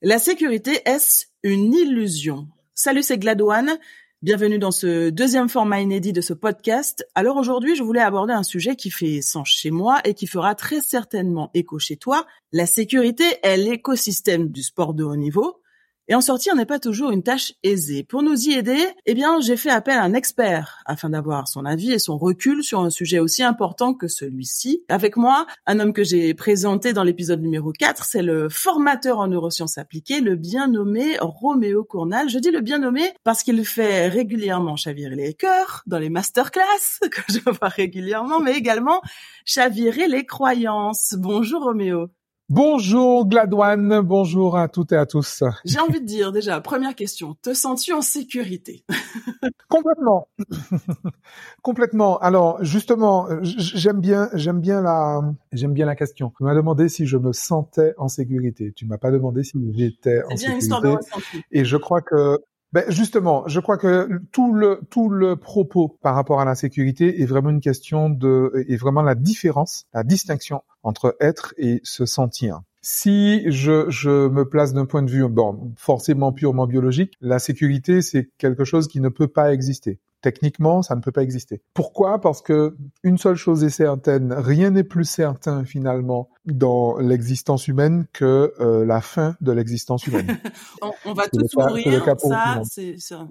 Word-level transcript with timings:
La 0.00 0.20
sécurité, 0.20 0.80
est-ce 0.84 1.26
une 1.42 1.74
illusion? 1.74 2.46
Salut, 2.72 3.02
c'est 3.02 3.18
Gladouane. 3.18 3.80
Bienvenue 4.22 4.60
dans 4.60 4.70
ce 4.70 5.10
deuxième 5.10 5.48
format 5.48 5.80
inédit 5.80 6.12
de 6.12 6.20
ce 6.20 6.34
podcast. 6.34 7.04
Alors 7.16 7.36
aujourd'hui, 7.36 7.74
je 7.74 7.82
voulais 7.82 8.00
aborder 8.00 8.32
un 8.32 8.44
sujet 8.44 8.76
qui 8.76 8.90
fait 8.90 9.20
sens 9.22 9.48
chez 9.48 9.72
moi 9.72 10.00
et 10.04 10.14
qui 10.14 10.28
fera 10.28 10.54
très 10.54 10.82
certainement 10.82 11.50
écho 11.52 11.80
chez 11.80 11.96
toi. 11.96 12.28
La 12.52 12.66
sécurité 12.66 13.24
est 13.42 13.56
l'écosystème 13.56 14.50
du 14.50 14.62
sport 14.62 14.94
de 14.94 15.02
haut 15.02 15.16
niveau. 15.16 15.62
Et 16.10 16.14
en 16.14 16.22
sortir 16.22 16.56
n'est 16.56 16.64
pas 16.64 16.78
toujours 16.78 17.10
une 17.10 17.22
tâche 17.22 17.52
aisée. 17.62 18.02
Pour 18.02 18.22
nous 18.22 18.48
y 18.48 18.54
aider, 18.54 18.78
eh 19.04 19.12
bien, 19.12 19.40
j'ai 19.40 19.58
fait 19.58 19.68
appel 19.68 19.98
à 19.98 20.02
un 20.02 20.14
expert 20.14 20.82
afin 20.86 21.10
d'avoir 21.10 21.48
son 21.48 21.66
avis 21.66 21.92
et 21.92 21.98
son 21.98 22.16
recul 22.16 22.64
sur 22.64 22.80
un 22.80 22.88
sujet 22.88 23.18
aussi 23.18 23.42
important 23.42 23.92
que 23.92 24.08
celui-ci. 24.08 24.84
Avec 24.88 25.18
moi, 25.18 25.46
un 25.66 25.78
homme 25.80 25.92
que 25.92 26.04
j'ai 26.04 26.32
présenté 26.32 26.94
dans 26.94 27.04
l'épisode 27.04 27.42
numéro 27.42 27.72
4, 27.72 28.04
c'est 28.04 28.22
le 28.22 28.48
formateur 28.48 29.18
en 29.18 29.26
neurosciences 29.26 29.76
appliquées, 29.76 30.22
le 30.22 30.36
bien 30.36 30.68
nommé 30.68 31.18
Roméo 31.20 31.84
Cournal. 31.84 32.30
Je 32.30 32.38
dis 32.38 32.50
le 32.50 32.62
bien 32.62 32.78
nommé 32.78 33.02
parce 33.22 33.42
qu'il 33.42 33.62
fait 33.66 34.08
régulièrement 34.08 34.76
chavirer 34.76 35.14
les 35.14 35.34
cœurs 35.34 35.82
dans 35.86 35.98
les 35.98 36.08
masterclass 36.08 37.00
que 37.10 37.20
je 37.28 37.40
vois 37.50 37.68
régulièrement, 37.68 38.40
mais 38.40 38.56
également 38.56 39.02
chavirer 39.44 40.08
les 40.08 40.24
croyances. 40.24 41.16
Bonjour 41.18 41.64
Roméo. 41.64 42.08
Bonjour 42.50 43.26
Gladouane, 43.26 44.00
bonjour 44.00 44.56
à 44.56 44.68
toutes 44.68 44.92
et 44.92 44.96
à 44.96 45.04
tous. 45.04 45.44
J'ai 45.66 45.80
envie 45.80 46.00
de 46.00 46.06
dire 46.06 46.32
déjà, 46.32 46.62
première 46.62 46.94
question, 46.94 47.36
te 47.42 47.52
sens-tu 47.52 47.92
en 47.92 48.00
sécurité? 48.00 48.86
Complètement, 49.68 50.28
complètement. 51.62 52.18
Alors 52.20 52.64
justement, 52.64 53.28
j'aime 53.42 54.00
bien, 54.00 54.30
j'aime 54.32 54.60
bien 54.60 54.80
la, 54.80 55.20
j'aime 55.52 55.74
bien 55.74 55.84
la 55.84 55.94
question. 55.94 56.32
Tu 56.38 56.42
m'as 56.42 56.54
demandé 56.54 56.88
si 56.88 57.04
je 57.04 57.18
me 57.18 57.34
sentais 57.34 57.92
en 57.98 58.08
sécurité. 58.08 58.72
Tu 58.74 58.86
m'as 58.86 58.96
pas 58.96 59.10
demandé 59.10 59.44
si 59.44 59.58
j'étais 59.74 60.22
en 60.24 60.28
bien 60.34 60.58
sécurité. 60.58 60.88
de 60.88 61.42
et 61.52 61.66
je 61.66 61.76
crois 61.76 62.00
que 62.00 62.38
ben 62.72 62.84
justement, 62.88 63.48
je 63.48 63.60
crois 63.60 63.78
que 63.78 64.20
tout 64.30 64.52
le 64.52 64.80
tout 64.90 65.08
le 65.08 65.36
propos 65.36 65.96
par 66.02 66.14
rapport 66.14 66.40
à 66.40 66.44
la 66.44 66.54
sécurité 66.54 67.22
est 67.22 67.26
vraiment 67.26 67.50
une 67.50 67.60
question 67.60 68.10
de 68.10 68.52
est 68.68 68.76
vraiment 68.76 69.02
la 69.02 69.14
différence, 69.14 69.86
la 69.94 70.04
distinction 70.04 70.62
entre 70.82 71.16
être 71.20 71.54
et 71.56 71.80
se 71.82 72.04
sentir. 72.04 72.60
Si 72.82 73.50
je, 73.50 73.90
je 73.90 74.28
me 74.28 74.44
place 74.44 74.72
d'un 74.72 74.86
point 74.86 75.02
de 75.02 75.10
vue 75.10 75.26
bon, 75.28 75.72
forcément 75.76 76.32
purement 76.32 76.66
biologique, 76.66 77.14
la 77.20 77.38
sécurité 77.38 78.02
c'est 78.02 78.30
quelque 78.38 78.64
chose 78.64 78.86
qui 78.86 79.00
ne 79.00 79.08
peut 79.08 79.28
pas 79.28 79.52
exister. 79.52 79.98
Techniquement, 80.20 80.82
ça 80.82 80.96
ne 80.96 81.00
peut 81.00 81.12
pas 81.12 81.22
exister. 81.22 81.62
Pourquoi? 81.74 82.20
Parce 82.20 82.42
que 82.42 82.76
une 83.04 83.18
seule 83.18 83.36
chose 83.36 83.62
est 83.62 83.70
certaine, 83.70 84.32
rien 84.32 84.70
n'est 84.70 84.84
plus 84.84 85.04
certain 85.04 85.64
finalement 85.64 86.28
dans 86.52 86.98
l'existence 86.98 87.68
humaine 87.68 88.06
que 88.12 88.52
euh, 88.60 88.84
la 88.84 89.00
fin 89.00 89.36
de 89.40 89.52
l'existence 89.52 90.06
humaine. 90.06 90.38
on, 90.82 90.92
on, 91.04 91.12
va 91.12 91.28
tous 91.28 91.54
mourir, 91.56 92.04
ça 92.18 92.62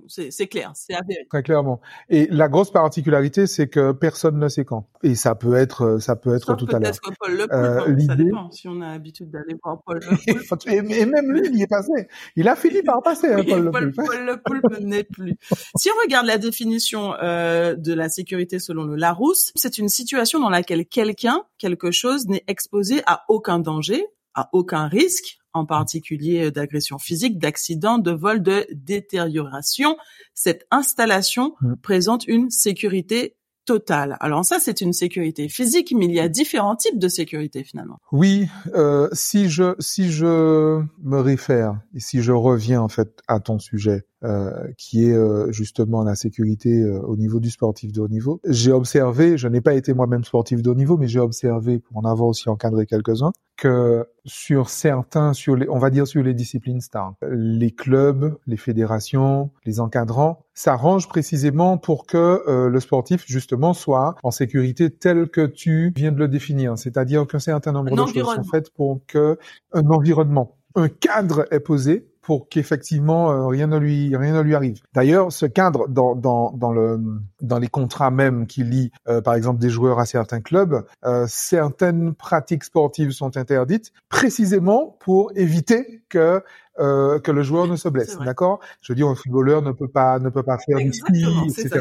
c'est 0.07 0.47
clair, 0.47 0.71
c'est 0.75 0.93
avéré. 0.93 1.25
Très 1.29 1.43
clairement. 1.43 1.81
Et 2.09 2.27
la 2.29 2.47
grosse 2.47 2.71
particularité, 2.71 3.47
c'est 3.47 3.67
que 3.67 3.91
personne 3.91 4.37
ne 4.39 4.47
sait 4.47 4.65
quand. 4.65 4.87
Et 5.03 5.15
ça 5.15 5.35
peut 5.35 5.55
être, 5.55 5.99
ça 5.99 6.15
peut 6.15 6.35
être 6.35 6.55
tout 6.55 6.67
à 6.71 6.79
l'heure. 6.79 6.93
Paul 7.19 7.41
euh, 7.51 7.81
hein, 7.87 7.97
ça 8.05 8.15
dépend 8.15 8.51
si 8.51 8.67
on 8.67 8.81
a 8.81 8.91
l'habitude 8.91 9.29
d'aller 9.31 9.55
voir 9.63 9.81
Paul 9.85 9.99
Le 9.99 10.71
et, 10.71 11.05
même 11.05 11.31
lui, 11.31 11.41
il 11.45 11.57
y 11.57 11.63
est 11.63 11.67
passé. 11.67 12.07
Il 12.35 12.47
a 12.47 12.55
fini 12.55 12.81
par 12.81 13.01
passer, 13.01 13.27
hein, 13.27 13.43
Paul, 13.47 13.71
Paul, 13.71 13.85
Le 13.85 13.91
Paul 13.91 14.25
Le 14.25 14.37
Poulpe 14.37 14.79
n'est 14.81 15.03
plus. 15.03 15.35
Si 15.75 15.89
on 15.89 16.01
regarde 16.03 16.25
la 16.25 16.37
définition 16.37 17.13
euh, 17.21 17.75
de 17.75 17.93
la 17.93 18.09
sécurité 18.09 18.59
selon 18.59 18.83
le 18.83 18.95
Larousse, 18.95 19.51
c'est 19.55 19.77
une 19.77 19.89
situation 19.89 20.39
dans 20.39 20.49
laquelle 20.49 20.85
quelqu'un, 20.85 21.43
quelque 21.57 21.91
chose 21.91 22.27
n'est 22.27 22.43
exposé 22.47 23.01
à 23.07 23.23
aucun 23.29 23.57
danger, 23.57 24.05
à 24.35 24.49
aucun 24.53 24.87
risque, 24.87 25.39
en 25.53 25.65
particulier 25.65 26.51
d'agression 26.51 26.99
physique, 26.99 27.39
d'accident, 27.39 27.97
de 27.97 28.11
vol, 28.11 28.43
de 28.43 28.67
détérioration. 28.71 29.97
Cette 30.35 30.67
installation 30.69 31.55
mmh. 31.61 31.73
présente 31.81 32.27
une 32.27 32.51
sécurité 32.51 33.37
totale. 33.67 34.17
Alors 34.21 34.45
ça, 34.45 34.59
c'est 34.59 34.81
une 34.81 34.93
sécurité 34.93 35.49
physique, 35.49 35.93
mais 35.95 36.05
il 36.05 36.13
y 36.13 36.19
a 36.19 36.29
différents 36.29 36.75
types 36.75 36.97
de 36.97 37.09
sécurité 37.09 37.63
finalement. 37.63 37.99
Oui, 38.11 38.47
euh, 38.73 39.09
si 39.11 39.49
je 39.49 39.75
si 39.79 40.09
je 40.09 40.81
me 41.03 41.19
réfère 41.19 41.77
et 41.93 41.99
si 41.99 42.23
je 42.23 42.31
reviens 42.31 42.81
en 42.81 42.87
fait 42.87 43.19
à 43.27 43.39
ton 43.39 43.59
sujet, 43.59 44.05
euh, 44.23 44.49
qui 44.79 45.07
est 45.07 45.13
euh, 45.13 45.51
justement 45.51 46.03
la 46.03 46.15
sécurité 46.15 46.81
euh, 46.81 46.99
au 47.01 47.15
niveau 47.15 47.39
du 47.39 47.51
sportif 47.51 47.91
de 47.91 48.01
haut 48.01 48.07
niveau. 48.07 48.41
J'ai 48.45 48.71
observé, 48.71 49.37
je 49.37 49.47
n'ai 49.47 49.61
pas 49.61 49.75
été 49.75 49.93
moi-même 49.93 50.23
sportif 50.23 50.63
de 50.63 50.71
haut 50.71 50.73
niveau, 50.73 50.97
mais 50.97 51.07
j'ai 51.07 51.19
observé, 51.19 51.77
pour 51.77 51.97
en 51.97 52.03
avoir 52.03 52.27
aussi 52.27 52.49
encadré 52.49 52.87
quelques-uns, 52.87 53.31
que 53.57 54.07
sur 54.25 54.71
certains, 54.71 55.33
sur 55.33 55.55
les, 55.55 55.69
on 55.69 55.77
va 55.77 55.91
dire 55.91 56.07
sur 56.07 56.23
les 56.23 56.33
disciplines 56.33 56.81
stars, 56.81 57.13
les 57.29 57.69
clubs, 57.69 58.35
les 58.47 58.57
fédérations, 58.57 59.51
les 59.65 59.79
encadrants 59.79 60.39
s'arrangent 60.55 61.07
précisément 61.07 61.77
pour 61.77 62.07
que 62.07 62.43
le 62.67 62.79
sportif 62.79 63.23
justement 63.27 63.73
soit 63.73 64.15
en 64.23 64.31
sécurité 64.31 64.89
tel 64.89 65.29
que 65.29 65.45
tu 65.45 65.93
viens 65.95 66.11
de 66.11 66.17
le 66.17 66.27
définir, 66.27 66.75
c'est-à-dire 66.79 67.27
qu'un 67.27 67.39
certain 67.39 67.71
nombre 67.71 67.91
de 67.91 68.11
choses 68.11 68.35
sont 68.35 68.43
faites 68.43 68.71
pour 68.71 68.99
que 69.05 69.37
un 69.73 69.85
environnement, 69.89 70.57
un 70.75 70.89
cadre 70.89 71.45
est 71.51 71.59
posé 71.59 72.07
pour 72.27 72.49
qu'effectivement 72.49 73.31
euh, 73.31 73.47
rien 73.47 73.67
ne 73.67 73.77
lui 73.77 74.13
rien 74.13 74.33
ne 74.33 74.41
lui 74.41 74.53
arrive. 74.53 74.81
D'ailleurs, 74.93 75.31
ce 75.31 75.45
cadre 75.45 75.87
dans 75.87 76.13
dans 76.13 76.51
dans 76.51 76.73
le 76.73 76.99
dans 77.41 77.57
les 77.57 77.69
contrats 77.69 78.11
même 78.11 78.47
qui 78.47 78.65
lient 78.65 78.91
euh, 79.07 79.21
par 79.21 79.33
exemple 79.33 79.61
des 79.61 79.69
joueurs 79.69 79.97
à 79.97 80.05
certains 80.05 80.41
clubs, 80.41 80.85
euh, 81.05 81.25
certaines 81.29 82.13
pratiques 82.13 82.65
sportives 82.65 83.11
sont 83.11 83.37
interdites 83.37 83.93
précisément 84.09 84.97
pour 84.99 85.31
éviter 85.37 86.01
que 86.09 86.43
euh, 86.79 87.17
que 87.19 87.31
le 87.31 87.43
joueur 87.43 87.65
ne 87.65 87.77
se 87.77 87.87
blesse, 87.87 88.17
d'accord? 88.17 88.59
Je 88.81 88.91
veux 88.91 88.97
dire, 88.97 89.07
un 89.07 89.15
footballeur 89.15 89.61
ne 89.61 89.71
peut 89.71 89.87
pas 89.87 90.19
ne 90.19 90.27
peut 90.27 90.43
pas 90.43 90.57
faire 90.57 90.79
du 90.79 90.91
ski, 90.91 91.25
etc. 91.47 91.79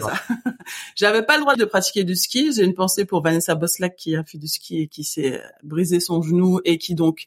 J'avais 0.95 1.25
pas 1.25 1.39
le 1.39 1.41
droit 1.41 1.57
de 1.57 1.65
pratiquer 1.65 2.05
du 2.05 2.15
ski. 2.15 2.53
J'ai 2.53 2.63
une 2.63 2.75
pensée 2.75 3.05
pour 3.05 3.21
Vanessa 3.21 3.57
Boslak 3.57 3.97
qui 3.97 4.15
a 4.15 4.23
fait 4.23 4.39
du 4.39 4.47
ski 4.47 4.83
et 4.83 4.87
qui 4.87 5.03
s'est 5.03 5.43
brisé 5.65 5.99
son 5.99 6.23
genou 6.23 6.61
et 6.65 6.79
qui 6.79 6.95
donc 6.95 7.27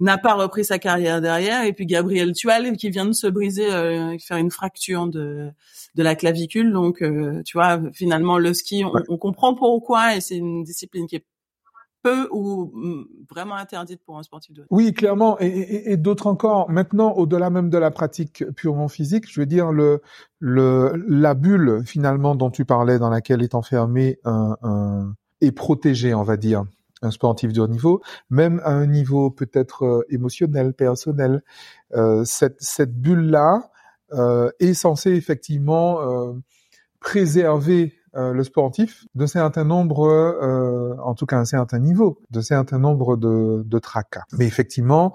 n'a 0.00 0.18
pas 0.18 0.34
repris 0.34 0.64
sa 0.64 0.78
carrière 0.78 1.20
derrière. 1.20 1.64
Et 1.64 1.72
puis 1.72 1.86
Gabriel 1.86 2.32
Tual 2.32 2.76
qui 2.76 2.90
vient 2.90 3.06
de 3.06 3.12
se 3.12 3.26
briser, 3.26 3.72
euh, 3.72 4.16
faire 4.18 4.36
une 4.36 4.50
fracture 4.50 5.06
de 5.06 5.50
de 5.94 6.02
la 6.02 6.14
clavicule. 6.14 6.72
Donc, 6.72 7.02
euh, 7.02 7.42
tu 7.44 7.56
vois, 7.56 7.80
finalement, 7.92 8.38
le 8.38 8.54
ski, 8.54 8.84
on, 8.84 8.92
on 9.08 9.18
comprend 9.18 9.54
pourquoi, 9.54 10.16
et 10.16 10.20
c'est 10.20 10.36
une 10.36 10.62
discipline 10.62 11.06
qui 11.06 11.16
est 11.16 11.24
peu 12.02 12.28
ou 12.30 12.70
mm, 12.72 13.04
vraiment 13.30 13.56
interdite 13.56 14.00
pour 14.04 14.18
un 14.18 14.22
sportif 14.22 14.54
de 14.54 14.64
Oui, 14.70 14.92
clairement, 14.92 15.38
et, 15.40 15.46
et, 15.46 15.92
et 15.92 15.96
d'autres 15.96 16.26
encore. 16.28 16.70
Maintenant, 16.70 17.12
au-delà 17.12 17.50
même 17.50 17.70
de 17.70 17.78
la 17.78 17.90
pratique 17.90 18.44
purement 18.54 18.88
physique, 18.88 19.24
je 19.28 19.40
veux 19.40 19.46
dire 19.46 19.72
le 19.72 20.00
le 20.38 20.92
la 21.08 21.34
bulle 21.34 21.82
finalement 21.84 22.34
dont 22.34 22.50
tu 22.50 22.64
parlais, 22.64 22.98
dans 22.98 23.10
laquelle 23.10 23.42
est 23.42 23.54
enfermé 23.54 24.18
un, 24.24 24.56
un 24.62 25.14
est 25.40 25.52
protégé, 25.52 26.14
on 26.14 26.22
va 26.22 26.36
dire 26.36 26.64
un 27.02 27.10
sportif 27.10 27.52
de 27.52 27.60
haut 27.60 27.68
niveau, 27.68 28.00
même 28.30 28.60
à 28.64 28.70
un 28.70 28.86
niveau 28.86 29.30
peut-être 29.30 29.84
euh, 29.84 30.06
émotionnel, 30.10 30.74
personnel. 30.74 31.42
Euh, 31.94 32.24
cette, 32.24 32.56
cette 32.60 32.94
bulle-là 33.00 33.70
euh, 34.12 34.50
est 34.60 34.74
censée 34.74 35.12
effectivement 35.12 36.00
euh, 36.00 36.32
préserver 37.00 37.94
euh, 38.16 38.32
le 38.32 38.42
sportif 38.42 39.04
de 39.14 39.26
certain 39.26 39.64
nombre, 39.64 40.08
en 41.02 41.14
tout 41.14 41.26
cas 41.26 41.36
un 41.36 41.44
certain 41.44 41.78
niveau, 41.78 42.20
de 42.30 42.40
certain 42.40 42.78
nombre 42.78 43.16
de, 43.16 43.62
de 43.64 43.78
tracas. 43.78 44.24
Mais 44.38 44.46
effectivement, 44.46 45.14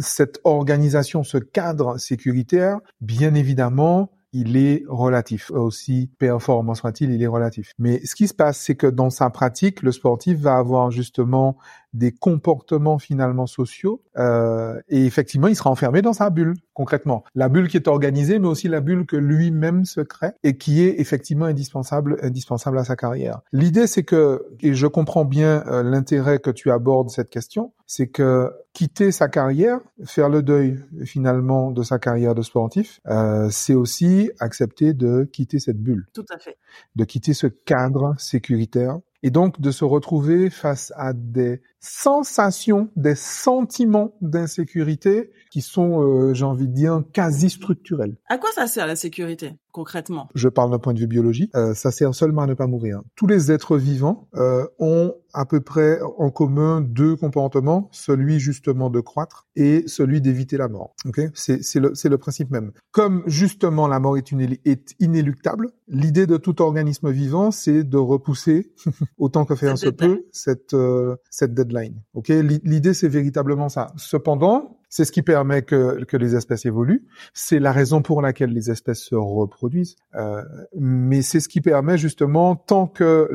cette 0.00 0.40
organisation, 0.44 1.22
ce 1.22 1.38
cadre 1.38 1.96
sécuritaire, 1.96 2.80
bien 3.00 3.34
évidemment, 3.34 4.10
il 4.32 4.56
est 4.56 4.84
relatif. 4.88 5.50
Aussi 5.50 6.10
performant 6.18 6.74
soit-il, 6.74 7.10
il 7.10 7.22
est 7.22 7.26
relatif. 7.26 7.72
Mais 7.78 8.04
ce 8.04 8.14
qui 8.14 8.28
se 8.28 8.34
passe, 8.34 8.58
c'est 8.58 8.76
que 8.76 8.86
dans 8.86 9.10
sa 9.10 9.30
pratique, 9.30 9.82
le 9.82 9.92
sportif 9.92 10.38
va 10.38 10.56
avoir 10.56 10.90
justement 10.90 11.56
des 11.92 12.12
comportements 12.12 12.98
finalement 12.98 13.46
sociaux 13.46 14.02
euh, 14.16 14.80
et 14.88 15.04
effectivement 15.04 15.48
il 15.48 15.56
sera 15.56 15.70
enfermé 15.70 16.02
dans 16.02 16.12
sa 16.12 16.30
bulle 16.30 16.54
concrètement. 16.74 17.24
La 17.34 17.48
bulle 17.48 17.68
qui 17.68 17.76
est 17.76 17.88
organisée 17.88 18.38
mais 18.38 18.48
aussi 18.48 18.68
la 18.68 18.80
bulle 18.80 19.06
que 19.06 19.16
lui-même 19.16 19.84
se 19.84 20.00
crée 20.00 20.32
et 20.42 20.56
qui 20.56 20.82
est 20.82 21.00
effectivement 21.00 21.46
indispensable 21.46 22.18
indispensable 22.22 22.78
à 22.78 22.84
sa 22.84 22.96
carrière. 22.96 23.40
L'idée 23.52 23.86
c'est 23.86 24.04
que 24.04 24.46
et 24.60 24.74
je 24.74 24.86
comprends 24.86 25.24
bien 25.24 25.64
euh, 25.66 25.82
l'intérêt 25.82 26.38
que 26.38 26.50
tu 26.50 26.70
abordes 26.70 27.10
cette 27.10 27.30
question 27.30 27.72
c'est 27.86 28.08
que 28.08 28.52
quitter 28.74 29.10
sa 29.10 29.28
carrière 29.28 29.80
faire 30.04 30.28
le 30.28 30.42
deuil 30.42 30.78
finalement 31.04 31.70
de 31.70 31.82
sa 31.82 31.98
carrière 31.98 32.34
de 32.34 32.42
sportif 32.42 33.00
euh, 33.08 33.48
c'est 33.50 33.74
aussi 33.74 34.30
accepter 34.40 34.92
de 34.92 35.24
quitter 35.32 35.58
cette 35.58 35.80
bulle. 35.80 36.06
Tout 36.12 36.26
à 36.30 36.38
fait. 36.38 36.58
De 36.96 37.04
quitter 37.04 37.32
ce 37.32 37.46
cadre 37.46 38.14
sécuritaire 38.18 38.98
et 39.22 39.30
donc 39.30 39.60
de 39.60 39.70
se 39.70 39.84
retrouver 39.84 40.50
face 40.50 40.92
à 40.96 41.12
des 41.12 41.60
sensations, 41.80 42.90
des 42.96 43.14
sentiments 43.14 44.14
d'insécurité 44.20 45.30
qui 45.50 45.60
sont, 45.60 46.02
euh, 46.02 46.34
j'ai 46.34 46.44
envie 46.44 46.68
de 46.68 46.74
dire, 46.74 47.02
quasi 47.12 47.50
structurels. 47.50 48.16
À 48.28 48.38
quoi 48.38 48.50
ça 48.54 48.66
sert 48.66 48.86
la 48.86 48.96
sécurité 48.96 49.54
concrètement? 49.78 50.28
Je 50.34 50.48
parle 50.48 50.72
d'un 50.72 50.80
point 50.80 50.92
de 50.92 50.98
vue 50.98 51.06
biologique. 51.06 51.52
Euh, 51.54 51.72
ça 51.72 51.92
sert 51.92 52.12
seulement 52.12 52.42
à 52.42 52.46
ne 52.46 52.54
pas 52.54 52.66
mourir. 52.66 53.00
Tous 53.14 53.28
les 53.28 53.52
êtres 53.52 53.76
vivants 53.76 54.28
euh, 54.34 54.66
ont 54.80 55.14
à 55.34 55.44
peu 55.44 55.60
près 55.60 56.00
en 56.18 56.30
commun 56.30 56.80
deux 56.80 57.14
comportements, 57.14 57.88
celui 57.92 58.40
justement 58.40 58.90
de 58.90 58.98
croître 59.00 59.46
et 59.54 59.84
celui 59.86 60.20
d'éviter 60.20 60.56
la 60.56 60.68
mort. 60.68 60.94
Okay 61.04 61.28
c'est 61.34 61.60
le, 61.76 61.92
le 62.02 62.18
principe 62.18 62.50
même. 62.50 62.72
Comme 62.90 63.22
justement 63.26 63.86
la 63.86 64.00
mort 64.00 64.16
est, 64.16 64.32
une, 64.32 64.40
est 64.64 64.94
inéluctable, 64.98 65.70
l'idée 65.86 66.26
de 66.26 66.38
tout 66.38 66.60
organisme 66.60 67.10
vivant, 67.10 67.50
c'est 67.50 67.84
de 67.84 67.98
repousser 67.98 68.72
autant 69.18 69.44
que 69.44 69.54
faire 69.54 69.78
se 69.78 69.90
peut 69.90 70.26
cette, 70.32 70.74
euh, 70.74 71.16
cette 71.30 71.54
deadline. 71.68 72.02
Ok? 72.14 72.28
L'idée, 72.28 72.94
c'est 72.94 73.08
véritablement 73.08 73.68
ça. 73.68 73.88
Cependant, 73.96 74.78
c'est 74.88 75.04
ce 75.04 75.12
qui 75.12 75.22
permet 75.22 75.62
que, 75.62 76.04
que 76.04 76.16
les 76.16 76.34
espèces 76.34 76.64
évoluent. 76.66 77.06
C'est 77.34 77.58
la 77.58 77.72
raison 77.72 78.02
pour 78.02 78.22
laquelle 78.22 78.52
les 78.52 78.70
espèces 78.70 79.00
se 79.00 79.14
reproduisent. 79.14 79.96
Euh, 80.14 80.42
mais 80.74 81.22
c'est 81.22 81.40
ce 81.40 81.48
qui 81.48 81.60
permet 81.60 81.98
justement, 81.98 82.56
tant 82.56 82.86
que 82.86 83.28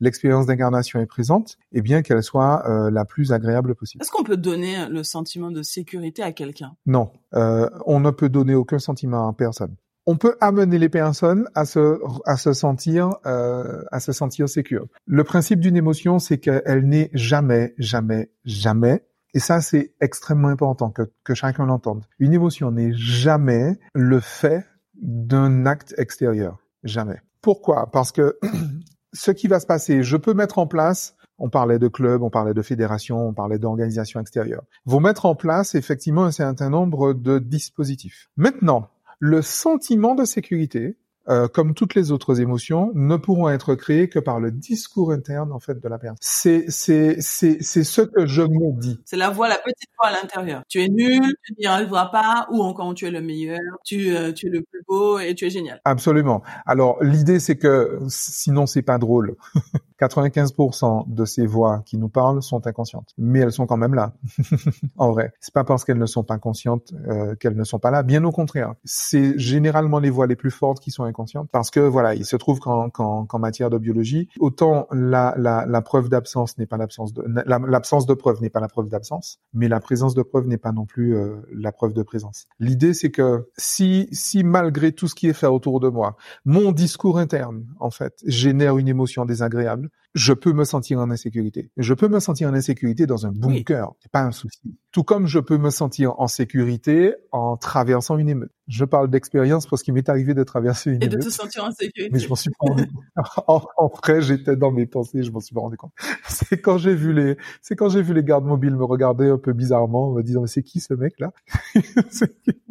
l'expérience 0.00 0.46
la, 0.46 0.52
la, 0.52 0.56
d'incarnation 0.56 1.00
est 1.00 1.06
présente, 1.06 1.58
eh 1.72 1.82
bien 1.82 2.02
qu'elle 2.02 2.22
soit 2.22 2.68
euh, 2.68 2.90
la 2.90 3.04
plus 3.04 3.32
agréable 3.32 3.74
possible. 3.74 4.02
Est-ce 4.02 4.10
qu'on 4.10 4.24
peut 4.24 4.36
donner 4.36 4.88
le 4.88 5.02
sentiment 5.04 5.50
de 5.50 5.62
sécurité 5.62 6.22
à 6.22 6.32
quelqu'un? 6.32 6.72
Non, 6.86 7.10
euh, 7.34 7.68
on 7.86 8.00
ne 8.00 8.10
peut 8.10 8.28
donner 8.28 8.54
aucun 8.54 8.78
sentiment 8.78 9.28
à 9.28 9.32
personne 9.32 9.74
on 10.06 10.16
peut 10.16 10.36
amener 10.40 10.78
les 10.78 10.88
personnes 10.88 11.48
à 11.54 11.64
se 11.64 11.98
à 12.24 12.36
se 12.36 12.52
sentir 12.52 13.10
euh, 13.26 13.82
à 13.92 14.00
se 14.00 14.12
sentir 14.12 14.48
sécure. 14.48 14.86
Le 15.06 15.24
principe 15.24 15.60
d'une 15.60 15.76
émotion, 15.76 16.18
c'est 16.18 16.38
qu'elle 16.38 16.86
n'est 16.86 17.10
jamais, 17.14 17.74
jamais, 17.78 18.30
jamais 18.44 19.04
et 19.34 19.38
ça, 19.38 19.60
c'est 19.60 19.94
extrêmement 20.00 20.48
important 20.48 20.90
que, 20.90 21.10
que 21.24 21.34
chacun 21.34 21.64
l'entende. 21.64 22.04
Une 22.18 22.34
émotion 22.34 22.70
n'est 22.70 22.92
jamais 22.92 23.78
le 23.94 24.20
fait 24.20 24.66
d'un 24.94 25.64
acte 25.64 25.94
extérieur. 25.96 26.58
Jamais. 26.84 27.20
Pourquoi? 27.40 27.90
Parce 27.90 28.12
que 28.12 28.38
ce 29.12 29.30
qui 29.30 29.48
va 29.48 29.58
se 29.58 29.66
passer, 29.66 30.02
je 30.02 30.16
peux 30.16 30.34
mettre 30.34 30.58
en 30.58 30.66
place, 30.66 31.16
on 31.38 31.48
parlait 31.48 31.78
de 31.78 31.88
clubs, 31.88 32.22
on 32.22 32.30
parlait 32.30 32.52
de 32.54 32.62
fédérations, 32.62 33.26
on 33.26 33.32
parlait 33.32 33.58
d'organisations 33.58 34.20
extérieures, 34.20 34.64
vont 34.84 35.00
mettre 35.00 35.24
en 35.24 35.34
place 35.34 35.74
effectivement 35.74 36.24
un 36.24 36.30
certain 36.30 36.68
nombre 36.68 37.14
de 37.14 37.38
dispositifs. 37.38 38.28
Maintenant, 38.36 38.90
le 39.22 39.40
sentiment 39.40 40.16
de 40.16 40.24
sécurité, 40.24 40.96
euh, 41.28 41.46
comme 41.46 41.74
toutes 41.74 41.94
les 41.94 42.10
autres 42.10 42.40
émotions, 42.40 42.90
ne 42.96 43.14
pourront 43.14 43.48
être 43.48 43.76
créées 43.76 44.08
que 44.08 44.18
par 44.18 44.40
le 44.40 44.50
discours 44.50 45.12
interne 45.12 45.52
en 45.52 45.60
fait 45.60 45.80
de 45.80 45.88
la 45.88 45.96
personne. 45.96 46.16
C'est 46.20 46.64
c'est 46.68 47.20
c'est 47.20 47.62
c'est 47.62 47.84
ce 47.84 48.02
que 48.02 48.26
je 48.26 48.42
me 48.42 48.80
dis. 48.80 48.98
C'est 49.04 49.16
la 49.16 49.30
voix, 49.30 49.48
la 49.48 49.58
petite 49.58 49.90
voix 49.96 50.08
à 50.08 50.20
l'intérieur. 50.20 50.64
Tu 50.68 50.82
es 50.82 50.88
nul, 50.88 51.22
tu 51.44 51.54
n'y 51.56 51.66
arriveras 51.66 52.06
pas, 52.06 52.48
ou 52.50 52.64
encore 52.64 52.92
tu 52.94 53.06
es 53.06 53.12
le 53.12 53.20
meilleur, 53.20 53.60
tu 53.84 54.12
euh, 54.16 54.32
tu 54.32 54.48
es 54.48 54.50
le 54.50 54.62
plus 54.62 54.82
beau 54.88 55.20
et 55.20 55.36
tu 55.36 55.46
es 55.46 55.50
génial. 55.50 55.80
Absolument. 55.84 56.42
Alors 56.66 57.00
l'idée 57.00 57.38
c'est 57.38 57.56
que 57.56 58.00
sinon 58.08 58.66
c'est 58.66 58.82
pas 58.82 58.98
drôle. 58.98 59.36
95% 60.00 61.12
de 61.12 61.24
ces 61.24 61.46
voix 61.46 61.82
qui 61.84 61.98
nous 61.98 62.08
parlent 62.08 62.42
sont 62.42 62.66
inconscientes, 62.66 63.14
mais 63.18 63.40
elles 63.40 63.52
sont 63.52 63.66
quand 63.66 63.76
même 63.76 63.94
là. 63.94 64.14
en 64.96 65.10
vrai, 65.10 65.32
c'est 65.40 65.54
pas 65.54 65.64
parce 65.64 65.84
qu'elles 65.84 65.98
ne 65.98 66.06
sont 66.06 66.24
pas 66.24 66.38
conscientes 66.38 66.92
euh, 67.08 67.34
qu'elles 67.36 67.56
ne 67.56 67.64
sont 67.64 67.78
pas 67.78 67.90
là. 67.90 68.02
Bien 68.02 68.24
au 68.24 68.32
contraire, 68.32 68.74
c'est 68.84 69.38
généralement 69.38 69.98
les 69.98 70.10
voix 70.10 70.26
les 70.26 70.36
plus 70.36 70.50
fortes 70.50 70.80
qui 70.80 70.90
sont 70.90 71.04
inconscientes, 71.04 71.48
parce 71.50 71.70
que 71.70 71.80
voilà, 71.80 72.14
il 72.14 72.24
se 72.24 72.36
trouve 72.36 72.60
qu'en 72.60 73.38
matière 73.38 73.70
de 73.70 73.78
biologie, 73.78 74.28
autant 74.38 74.86
la, 74.92 75.34
la, 75.36 75.66
la 75.66 75.82
preuve 75.82 76.08
d'absence 76.08 76.58
n'est 76.58 76.66
pas 76.66 76.76
l'absence 76.76 77.12
de 77.12 77.22
l'absence 77.46 78.06
de 78.06 78.14
preuve 78.14 78.40
n'est 78.40 78.50
pas 78.50 78.60
la 78.60 78.68
preuve 78.68 78.88
d'absence, 78.88 79.40
mais 79.52 79.68
la 79.68 79.80
présence 79.80 80.14
de 80.14 80.22
preuve 80.22 80.46
n'est 80.46 80.58
pas 80.58 80.72
non 80.72 80.86
plus 80.86 81.14
euh, 81.16 81.36
la 81.52 81.72
preuve 81.72 81.92
de 81.92 82.02
présence. 82.02 82.46
L'idée 82.58 82.94
c'est 82.94 83.10
que 83.10 83.48
si 83.56 84.08
si 84.12 84.44
malgré 84.44 84.92
tout 84.92 85.08
ce 85.08 85.14
qui 85.14 85.28
est 85.28 85.32
fait 85.32 85.46
autour 85.46 85.80
de 85.80 85.88
moi, 85.88 86.16
mon 86.44 86.72
discours 86.72 87.18
interne 87.18 87.66
en 87.80 87.90
fait 87.90 88.20
génère 88.26 88.78
une 88.78 88.88
émotion 88.88 89.24
désagréable, 89.24 89.90
je 90.14 90.32
peux 90.32 90.52
me 90.52 90.64
sentir 90.64 90.98
en 90.98 91.10
insécurité. 91.10 91.70
Je 91.76 91.94
peux 91.94 92.08
me 92.08 92.20
sentir 92.20 92.50
en 92.50 92.54
insécurité 92.54 93.06
dans 93.06 93.26
un 93.26 93.32
bunker, 93.32 93.92
c'est 94.00 94.10
pas 94.10 94.22
un 94.22 94.32
souci. 94.32 94.76
Tout 94.90 95.04
comme 95.04 95.26
je 95.26 95.38
peux 95.38 95.56
me 95.56 95.70
sentir 95.70 96.18
en 96.20 96.28
sécurité 96.28 97.14
en 97.30 97.56
traversant 97.56 98.18
une 98.18 98.28
émeute. 98.28 98.52
Je 98.68 98.84
parle 98.84 99.10
d'expérience 99.10 99.66
parce 99.66 99.82
qu'il 99.82 99.92
m'est 99.92 100.08
arrivé 100.08 100.34
de 100.34 100.44
traverser 100.44 100.90
une 100.90 101.02
émeute. 101.02 101.14
Et 101.14 101.16
de 101.16 101.22
te 101.22 101.30
sentir 101.30 101.64
en 101.64 101.72
sécurité. 101.72 102.10
Mais 102.12 102.18
je 102.20 102.28
m'en 102.28 102.36
suis 102.36 102.50
pas 102.50 102.66
rendu 102.68 102.86
compte. 102.86 103.04
En, 103.46 103.62
en, 103.76 103.88
vrai, 103.88 104.20
j'étais 104.20 104.56
dans 104.56 104.70
mes 104.70 104.86
pensées, 104.86 105.22
je 105.22 105.30
m'en 105.30 105.40
suis 105.40 105.54
pas 105.54 105.60
rendu 105.60 105.76
compte. 105.76 105.92
C'est 106.28 106.60
quand 106.60 106.78
j'ai 106.78 106.94
vu 106.94 107.12
les, 107.12 107.36
c'est 107.60 107.76
quand 107.76 107.88
j'ai 107.88 108.02
vu 108.02 108.14
les 108.14 108.22
gardes 108.22 108.44
mobiles 108.44 108.76
me 108.76 108.84
regarder 108.84 109.28
un 109.28 109.38
peu 109.38 109.52
bizarrement, 109.52 110.12
me 110.12 110.22
disant, 110.22 110.42
mais 110.42 110.46
c'est 110.46 110.62
qui 110.62 110.80
ce 110.80 110.94
mec 110.94 111.18
là? 111.18 111.32
c'est 112.10 112.40
qui? 112.42 112.62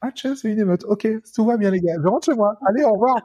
Ah 0.00 0.10
tiens, 0.14 0.34
c'est 0.34 0.50
une 0.50 0.58
émeute. 0.58 0.84
Ok, 0.84 1.06
tout 1.34 1.44
va 1.44 1.56
bien 1.56 1.70
les 1.70 1.80
gars. 1.80 1.94
Je 2.02 2.08
rentre 2.08 2.26
chez 2.26 2.34
moi. 2.34 2.58
Allez, 2.66 2.84
au 2.84 2.92
revoir. 2.92 3.16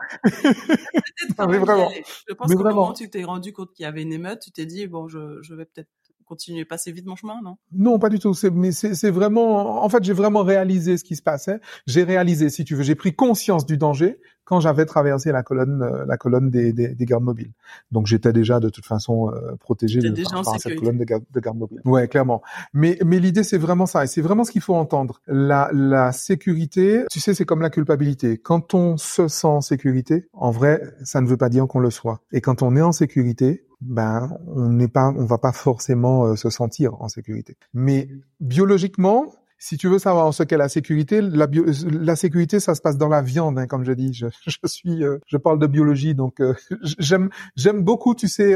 mais 1.48 1.58
vraiment. 1.58 1.90
Je 2.28 2.34
pense 2.34 2.50
mais 2.50 2.56
vraiment. 2.56 2.94
tu 2.94 3.10
t'es 3.10 3.24
rendu 3.24 3.54
compte 3.54 3.74
qu'il 3.74 3.84
y 3.84 3.88
avait 3.88 4.04
une 4.04 4.14
émeute, 4.14 4.40
tu 4.40 4.52
t'es 4.52 4.66
dit, 4.66 4.88
bon, 4.88 5.08
je, 5.08 5.42
je 5.42 5.56
vais 5.56 5.66
peut-être 5.66 5.90
continuer, 6.30 6.64
passer 6.64 6.92
vite 6.92 7.08
mon 7.08 7.16
chemin, 7.16 7.42
non? 7.44 7.58
Non, 7.74 7.98
pas 7.98 8.10
du 8.10 8.20
tout. 8.20 8.34
C'est, 8.34 8.52
mais 8.52 8.72
c'est, 8.72 9.10
vraiment, 9.10 9.84
en 9.84 9.90
fait, 9.90 10.04
j'ai 10.04 10.14
vraiment 10.14 10.44
réalisé 10.44 10.98
ce 10.98 11.04
qui 11.04 11.16
se 11.16 11.24
passait. 11.24 11.60
J'ai 11.88 12.04
réalisé, 12.04 12.50
si 12.50 12.64
tu 12.64 12.76
veux, 12.76 12.84
j'ai 12.84 12.96
pris 12.96 13.14
conscience 13.16 13.66
du 13.66 13.78
danger 13.78 14.20
quand 14.46 14.60
j'avais 14.60 14.86
traversé 14.86 15.32
la 15.32 15.44
colonne, 15.44 15.84
euh, 15.84 16.06
la 16.08 16.18
colonne 16.18 16.50
des, 16.50 16.74
des, 16.74 16.96
des, 16.96 17.06
gardes 17.06 17.24
mobiles. 17.24 17.52
Donc 17.92 18.08
j'étais 18.08 18.34
déjà 18.34 18.60
de 18.60 18.70
toute 18.70 18.86
façon 18.86 19.32
euh, 19.32 19.56
protégé 19.60 20.00
de, 20.00 20.10
par, 20.24 20.60
cette 20.60 20.76
colonne 20.76 20.98
de, 20.98 21.04
garde, 21.04 21.24
de 21.32 21.40
gardes 21.40 21.58
mobiles. 21.58 21.82
Ouais, 21.86 22.08
clairement. 22.08 22.42
Mais, 22.74 22.98
mais 23.06 23.20
l'idée 23.20 23.44
c'est 23.44 23.60
vraiment 23.60 23.86
ça, 23.86 24.04
et 24.04 24.08
c'est 24.08 24.22
vraiment 24.22 24.44
ce 24.44 24.52
qu'il 24.52 24.62
faut 24.62 24.74
entendre. 24.74 25.22
La, 25.28 25.70
la 25.72 26.12
sécurité, 26.12 27.06
tu 27.12 27.20
sais, 27.20 27.36
c'est 27.36 27.46
comme 27.46 27.62
la 27.62 27.70
culpabilité. 27.70 28.40
Quand 28.40 28.74
on 28.74 28.98
se 28.98 29.28
sent 29.28 29.46
en 29.46 29.62
sécurité, 29.62 30.28
en 30.34 30.50
vrai, 30.50 30.82
ça 31.04 31.22
ne 31.22 31.28
veut 31.28 31.38
pas 31.38 31.50
dire 31.50 31.68
qu'on 31.68 31.80
le 31.80 31.92
soit. 31.92 32.22
Et 32.32 32.42
quand 32.42 32.64
on 32.64 32.76
est 32.76 32.82
en 32.82 32.92
sécurité, 32.92 33.68
ben 33.82 34.38
on 34.48 34.70
n'est 34.70 34.88
pas, 34.88 35.14
on 35.16 35.26
va 35.26 35.38
pas 35.38 35.52
forcément 35.52 36.26
euh, 36.26 36.36
se 36.36 36.50
sentir 36.50 37.02
en 37.02 37.08
sécurité. 37.08 37.58
Mais 37.74 38.10
biologiquement, 38.40 39.34
si 39.58 39.78
tu 39.78 39.88
veux 39.88 40.00
savoir 40.00 40.34
ce 40.34 40.44
qu'est 40.44 40.58
la 40.58 40.70
sécurité, 40.70 41.22
la, 41.22 41.48
la 41.86 42.16
sécurité, 42.16 42.60
ça 42.60 42.76
se 42.76 42.82
passe 42.82 42.98
dans 42.98 43.10
la 43.10 43.22
viande, 43.22 43.60
hein, 43.60 43.68
comme 43.68 43.84
je 43.84 43.92
dis. 43.92 44.14
Je, 44.14 44.28
suis, 44.66 45.04
euh, 45.04 45.20
je 45.28 45.38
parle 45.38 45.60
de 45.60 45.68
biologie, 45.68 46.16
donc 46.16 46.40
euh, 46.40 46.54
j'aime, 47.00 47.30
j'aime 47.56 47.84
beaucoup, 47.84 48.16
tu 48.16 48.28
sais, 48.28 48.54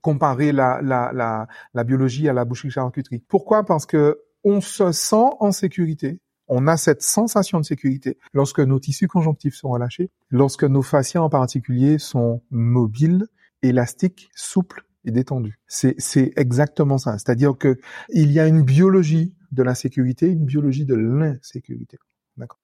comparer 0.00 0.52
la, 0.52 0.80
la, 0.82 1.10
la, 1.12 1.46
la 1.74 1.84
biologie 1.84 2.28
à 2.28 2.32
la 2.32 2.44
boucherie-charcuterie. 2.44 3.22
Pourquoi? 3.28 3.64
Parce 3.64 3.86
que 3.86 4.20
on 4.44 4.60
se 4.60 4.92
sent 4.92 5.26
en 5.40 5.50
sécurité. 5.50 6.20
On 6.48 6.68
a 6.68 6.76
cette 6.76 7.02
sensation 7.02 7.58
de 7.58 7.64
sécurité 7.64 8.18
lorsque 8.32 8.60
nos 8.60 8.78
tissus 8.78 9.08
conjonctifs 9.08 9.56
sont 9.56 9.70
relâchés, 9.70 10.10
lorsque 10.30 10.62
nos 10.62 10.82
fascias 10.82 11.20
en 11.20 11.28
particulier 11.28 11.98
sont 11.98 12.42
mobiles, 12.50 13.26
élastique, 13.62 14.30
souple 14.34 14.84
et 15.04 15.10
détendu. 15.10 15.58
C'est, 15.66 16.32
exactement 16.36 16.98
ça. 16.98 17.12
C'est-à-dire 17.18 17.56
que 17.56 17.78
il 18.10 18.32
y 18.32 18.40
a 18.40 18.46
une 18.46 18.62
biologie 18.62 19.34
de 19.52 19.62
la 19.62 19.74
sécurité, 19.74 20.26
une 20.26 20.44
biologie 20.44 20.84
de 20.84 20.94
l'insécurité. 20.94 21.98
D'accord. 22.36 22.58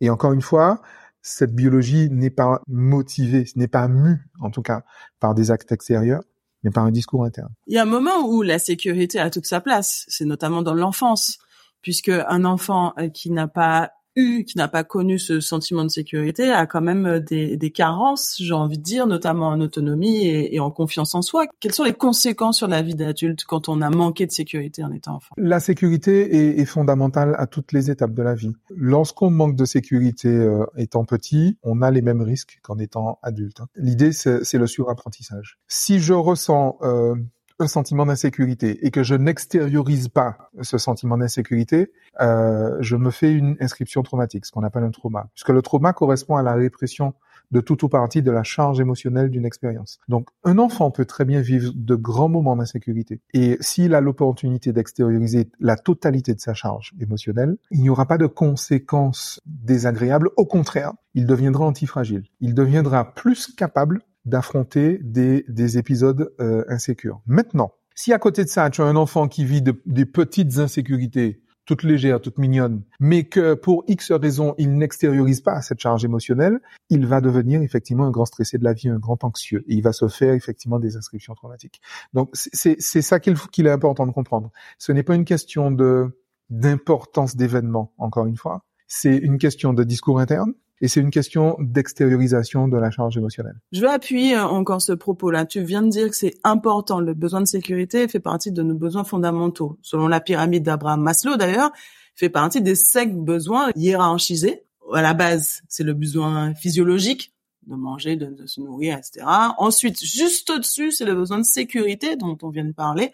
Et 0.00 0.10
encore 0.10 0.32
une 0.32 0.42
fois, 0.42 0.82
cette 1.20 1.54
biologie 1.54 2.08
n'est 2.10 2.30
pas 2.30 2.62
motivée, 2.66 3.44
n'est 3.54 3.68
pas 3.68 3.88
mue, 3.88 4.18
en 4.40 4.50
tout 4.50 4.62
cas, 4.62 4.84
par 5.20 5.34
des 5.34 5.50
actes 5.50 5.70
extérieurs, 5.70 6.22
mais 6.62 6.70
par 6.70 6.84
un 6.84 6.90
discours 6.90 7.24
interne. 7.24 7.52
Il 7.66 7.74
y 7.74 7.78
a 7.78 7.82
un 7.82 7.86
moment 7.86 8.26
où 8.28 8.42
la 8.42 8.58
sécurité 8.58 9.18
a 9.18 9.30
toute 9.30 9.46
sa 9.46 9.60
place. 9.60 10.04
C'est 10.08 10.24
notamment 10.24 10.62
dans 10.62 10.74
l'enfance, 10.74 11.38
puisque 11.82 12.08
un 12.08 12.44
enfant 12.44 12.94
euh, 12.98 13.08
qui 13.08 13.30
n'a 13.30 13.48
pas 13.48 13.92
eu, 14.16 14.44
qui 14.44 14.58
n'a 14.58 14.68
pas 14.68 14.84
connu 14.84 15.18
ce 15.18 15.40
sentiment 15.40 15.84
de 15.84 15.90
sécurité, 15.90 16.50
a 16.50 16.66
quand 16.66 16.80
même 16.80 17.06
euh, 17.06 17.20
des, 17.20 17.56
des 17.56 17.70
carences, 17.70 18.36
j'ai 18.38 18.52
envie 18.52 18.78
de 18.78 18.82
dire, 18.82 19.06
notamment 19.06 19.48
en 19.48 19.60
autonomie 19.60 20.26
et, 20.26 20.54
et, 20.54 20.60
en 20.60 20.70
confiance 20.70 21.14
en 21.14 21.22
soi. 21.22 21.46
Quelles 21.60 21.72
sont 21.72 21.84
les 21.84 21.92
conséquences 21.92 22.58
sur 22.58 22.68
la 22.68 22.82
vie 22.82 22.94
d'adulte 22.94 23.44
quand 23.44 23.68
on 23.68 23.80
a 23.80 23.90
manqué 23.90 24.26
de 24.26 24.32
sécurité 24.32 24.84
en 24.84 24.92
étant 24.92 25.16
enfant? 25.16 25.34
La 25.36 25.60
sécurité 25.60 26.36
est, 26.36 26.60
est, 26.60 26.64
fondamentale 26.64 27.34
à 27.38 27.46
toutes 27.46 27.72
les 27.72 27.90
étapes 27.90 28.14
de 28.14 28.22
la 28.22 28.34
vie. 28.34 28.52
Lorsqu'on 28.70 29.30
manque 29.30 29.56
de 29.56 29.64
sécurité 29.64 30.28
euh, 30.28 30.64
étant 30.76 31.04
petit, 31.04 31.58
on 31.62 31.82
a 31.82 31.90
les 31.90 32.02
mêmes 32.02 32.22
risques 32.22 32.58
qu'en 32.62 32.78
étant 32.78 33.18
adulte. 33.22 33.60
Hein. 33.60 33.66
L'idée, 33.76 34.12
c'est 34.12 34.54
le 34.54 34.66
surapprentissage. 34.66 35.58
Si 35.68 36.00
je 36.00 36.12
ressens 36.12 36.78
euh, 36.82 37.14
un 37.58 37.66
sentiment 37.66 38.06
d'insécurité 38.06 38.84
et 38.86 38.90
que 38.90 39.02
je 39.02 39.14
n'extériorise 39.14 40.08
pas 40.08 40.50
ce 40.60 40.78
sentiment 40.78 41.18
d'insécurité, 41.18 41.92
euh, 42.20 42.76
je 42.80 42.96
me 42.96 43.10
fais 43.10 43.32
une 43.32 43.56
inscription 43.60 44.02
traumatique, 44.02 44.46
ce 44.46 44.52
qu'on 44.52 44.62
appelle 44.62 44.84
un 44.84 44.90
trauma. 44.90 45.28
Puisque 45.34 45.50
le 45.50 45.62
trauma 45.62 45.92
correspond 45.92 46.36
à 46.36 46.42
la 46.42 46.54
répression 46.54 47.14
de 47.52 47.60
tout 47.60 47.84
ou 47.84 47.88
partie 47.88 48.22
de 48.22 48.30
la 48.30 48.42
charge 48.42 48.80
émotionnelle 48.80 49.30
d'une 49.30 49.44
expérience. 49.44 49.98
Donc, 50.08 50.28
un 50.44 50.58
enfant 50.58 50.90
peut 50.90 51.04
très 51.04 51.24
bien 51.24 51.40
vivre 51.40 51.72
de 51.74 51.94
grands 51.94 52.28
moments 52.28 52.56
d'insécurité. 52.56 53.20
Et 53.34 53.58
s'il 53.60 53.94
a 53.94 54.00
l'opportunité 54.00 54.72
d'extérioriser 54.72 55.50
la 55.60 55.76
totalité 55.76 56.34
de 56.34 56.40
sa 56.40 56.54
charge 56.54 56.92
émotionnelle, 56.98 57.56
il 57.70 57.82
n'y 57.82 57.90
aura 57.90 58.06
pas 58.06 58.18
de 58.18 58.26
conséquences 58.26 59.40
désagréables. 59.44 60.30
Au 60.36 60.46
contraire, 60.46 60.92
il 61.14 61.26
deviendra 61.26 61.66
antifragile. 61.66 62.24
Il 62.40 62.54
deviendra 62.54 63.12
plus 63.12 63.54
capable 63.54 64.00
d'affronter 64.24 64.98
des, 65.02 65.44
des 65.48 65.78
épisodes 65.78 66.32
euh, 66.40 66.64
insécures. 66.68 67.20
Maintenant, 67.26 67.72
Si 67.94 68.12
à 68.12 68.18
côté 68.18 68.44
de 68.44 68.48
ça, 68.48 68.70
tu 68.70 68.82
as 68.82 68.84
un 68.84 68.96
enfant 68.96 69.28
qui 69.28 69.44
vit 69.44 69.62
de, 69.62 69.80
des 69.86 70.06
petites 70.06 70.58
insécurités, 70.58 71.42
toutes 71.64 71.82
légères, 71.82 72.20
toutes 72.20 72.38
mignonnes, 72.38 72.82
mais 72.98 73.24
que 73.24 73.54
pour 73.54 73.84
X 73.86 74.10
raisons, 74.12 74.54
il 74.58 74.76
n'extériorise 74.76 75.40
pas 75.40 75.62
cette 75.62 75.80
charge 75.80 76.04
émotionnelle, 76.04 76.60
il 76.90 77.06
va 77.06 77.20
devenir 77.20 77.62
effectivement 77.62 78.04
un 78.04 78.10
grand 78.10 78.24
stressé 78.24 78.58
de 78.58 78.64
la 78.64 78.72
vie, 78.72 78.88
un 78.88 78.98
grand 78.98 79.22
anxieux, 79.24 79.64
et 79.68 79.74
il 79.74 79.82
va 79.82 79.92
se 79.92 80.08
faire 80.08 80.34
effectivement 80.34 80.78
des 80.80 80.96
inscriptions 80.96 81.34
traumatiques. 81.34 81.80
Donc 82.12 82.30
c'est 82.32 82.80
ça 82.80 83.20
qu'il 83.20 83.66
est 83.66 83.70
important 83.70 84.06
de 84.06 84.12
comprendre. 84.12 84.50
Ce 84.78 84.90
n'est 84.92 85.04
pas 85.04 85.14
une 85.14 85.24
question 85.24 85.70
de 85.70 86.18
d'importance 86.50 87.34
d'événement, 87.34 87.94
encore 87.96 88.26
une 88.26 88.36
fois. 88.36 88.64
C'est 88.86 89.16
une 89.16 89.38
question 89.38 89.72
de 89.72 89.84
discours 89.84 90.20
interne, 90.20 90.52
et 90.82 90.88
c'est 90.88 91.00
une 91.00 91.12
question 91.12 91.56
d'extériorisation 91.60 92.66
de 92.66 92.76
la 92.76 92.90
charge 92.90 93.16
émotionnelle. 93.16 93.54
Je 93.70 93.80
veux 93.80 93.88
appuyer 93.88 94.36
euh, 94.36 94.44
encore 94.44 94.82
ce 94.82 94.92
propos-là. 94.92 95.46
Tu 95.46 95.62
viens 95.62 95.80
de 95.80 95.88
dire 95.88 96.10
que 96.10 96.16
c'est 96.16 96.34
important. 96.42 96.98
Le 96.98 97.14
besoin 97.14 97.40
de 97.40 97.46
sécurité 97.46 98.08
fait 98.08 98.20
partie 98.20 98.50
de 98.50 98.62
nos 98.64 98.74
besoins 98.74 99.04
fondamentaux. 99.04 99.78
Selon 99.80 100.08
la 100.08 100.20
pyramide 100.20 100.64
d'Abraham 100.64 101.00
Maslow, 101.00 101.36
d'ailleurs, 101.36 101.70
fait 102.16 102.28
partie 102.28 102.60
des 102.60 102.74
cinq 102.74 103.14
besoins 103.14 103.70
hiérarchisés. 103.76 104.64
À 104.92 105.02
la 105.02 105.14
base, 105.14 105.62
c'est 105.68 105.84
le 105.84 105.94
besoin 105.94 106.52
physiologique 106.54 107.32
de 107.68 107.76
manger, 107.76 108.16
de, 108.16 108.44
se 108.46 108.60
nourrir, 108.60 108.98
etc. 108.98 109.24
Ensuite, 109.58 110.04
juste 110.04 110.50
au-dessus, 110.50 110.90
c'est 110.90 111.04
le 111.04 111.14
besoin 111.14 111.38
de 111.38 111.44
sécurité 111.44 112.16
dont 112.16 112.36
on 112.42 112.50
vient 112.50 112.64
de 112.64 112.72
parler, 112.72 113.12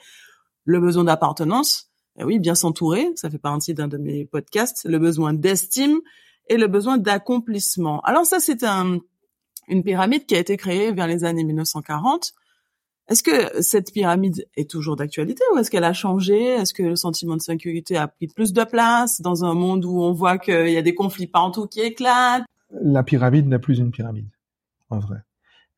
le 0.64 0.80
besoin 0.80 1.04
d'appartenance. 1.04 1.90
Eh 2.18 2.25
oui, 2.25 2.38
bien 2.38 2.54
s'entourer, 2.54 3.10
ça 3.14 3.28
fait 3.28 3.38
partie 3.38 3.75
d'un 3.75 3.88
de 3.88 3.98
mes 3.98 4.25
podcasts. 4.25 4.87
Le 4.88 4.98
besoin 4.98 5.34
d'estime, 5.34 6.00
et 6.48 6.56
le 6.56 6.66
besoin 6.66 6.98
d'accomplissement. 6.98 8.00
Alors 8.00 8.24
ça, 8.24 8.40
c'est 8.40 8.64
un, 8.64 8.98
une 9.68 9.82
pyramide 9.82 10.26
qui 10.26 10.34
a 10.34 10.38
été 10.38 10.56
créée 10.56 10.92
vers 10.92 11.06
les 11.06 11.24
années 11.24 11.44
1940. 11.44 12.32
Est-ce 13.08 13.22
que 13.22 13.62
cette 13.62 13.92
pyramide 13.92 14.46
est 14.56 14.68
toujours 14.68 14.96
d'actualité 14.96 15.42
ou 15.52 15.58
est-ce 15.58 15.70
qu'elle 15.70 15.84
a 15.84 15.94
changé? 15.94 16.44
Est-ce 16.44 16.74
que 16.74 16.82
le 16.82 16.96
sentiment 16.96 17.36
de 17.36 17.42
sécurité 17.42 17.96
a 17.96 18.06
pris 18.06 18.26
plus 18.26 18.52
de 18.52 18.64
place 18.64 19.22
dans 19.22 19.44
un 19.44 19.54
monde 19.54 19.84
où 19.86 20.02
on 20.02 20.12
voit 20.12 20.36
qu'il 20.36 20.68
y 20.68 20.76
a 20.76 20.82
des 20.82 20.94
conflits 20.94 21.26
partout 21.26 21.66
qui 21.66 21.80
éclatent? 21.80 22.44
La 22.70 23.02
pyramide 23.02 23.46
n'est 23.46 23.58
plus 23.58 23.78
une 23.78 23.90
pyramide, 23.90 24.28
en 24.90 24.98
vrai. 24.98 25.18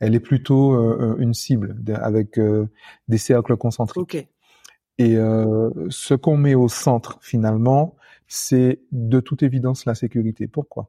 Elle 0.01 0.15
est 0.15 0.21
plutôt 0.21 0.73
euh, 0.73 1.17
une 1.19 1.35
cible 1.35 1.77
avec 1.95 2.39
euh, 2.39 2.69
des 3.07 3.19
cercles 3.19 3.57
concentriques. 3.57 4.03
Okay. 4.03 4.29
Et 4.99 5.17
euh, 5.17 5.71
ce 5.89 6.15
qu'on 6.15 6.37
met 6.37 6.55
au 6.55 6.69
centre, 6.69 7.19
finalement, 7.23 7.95
c'est 8.31 8.81
de 8.93 9.21
toute 9.21 9.43
évidence 9.43 9.85
la 9.85 9.95
sécurité. 9.95 10.47
Pourquoi? 10.47 10.89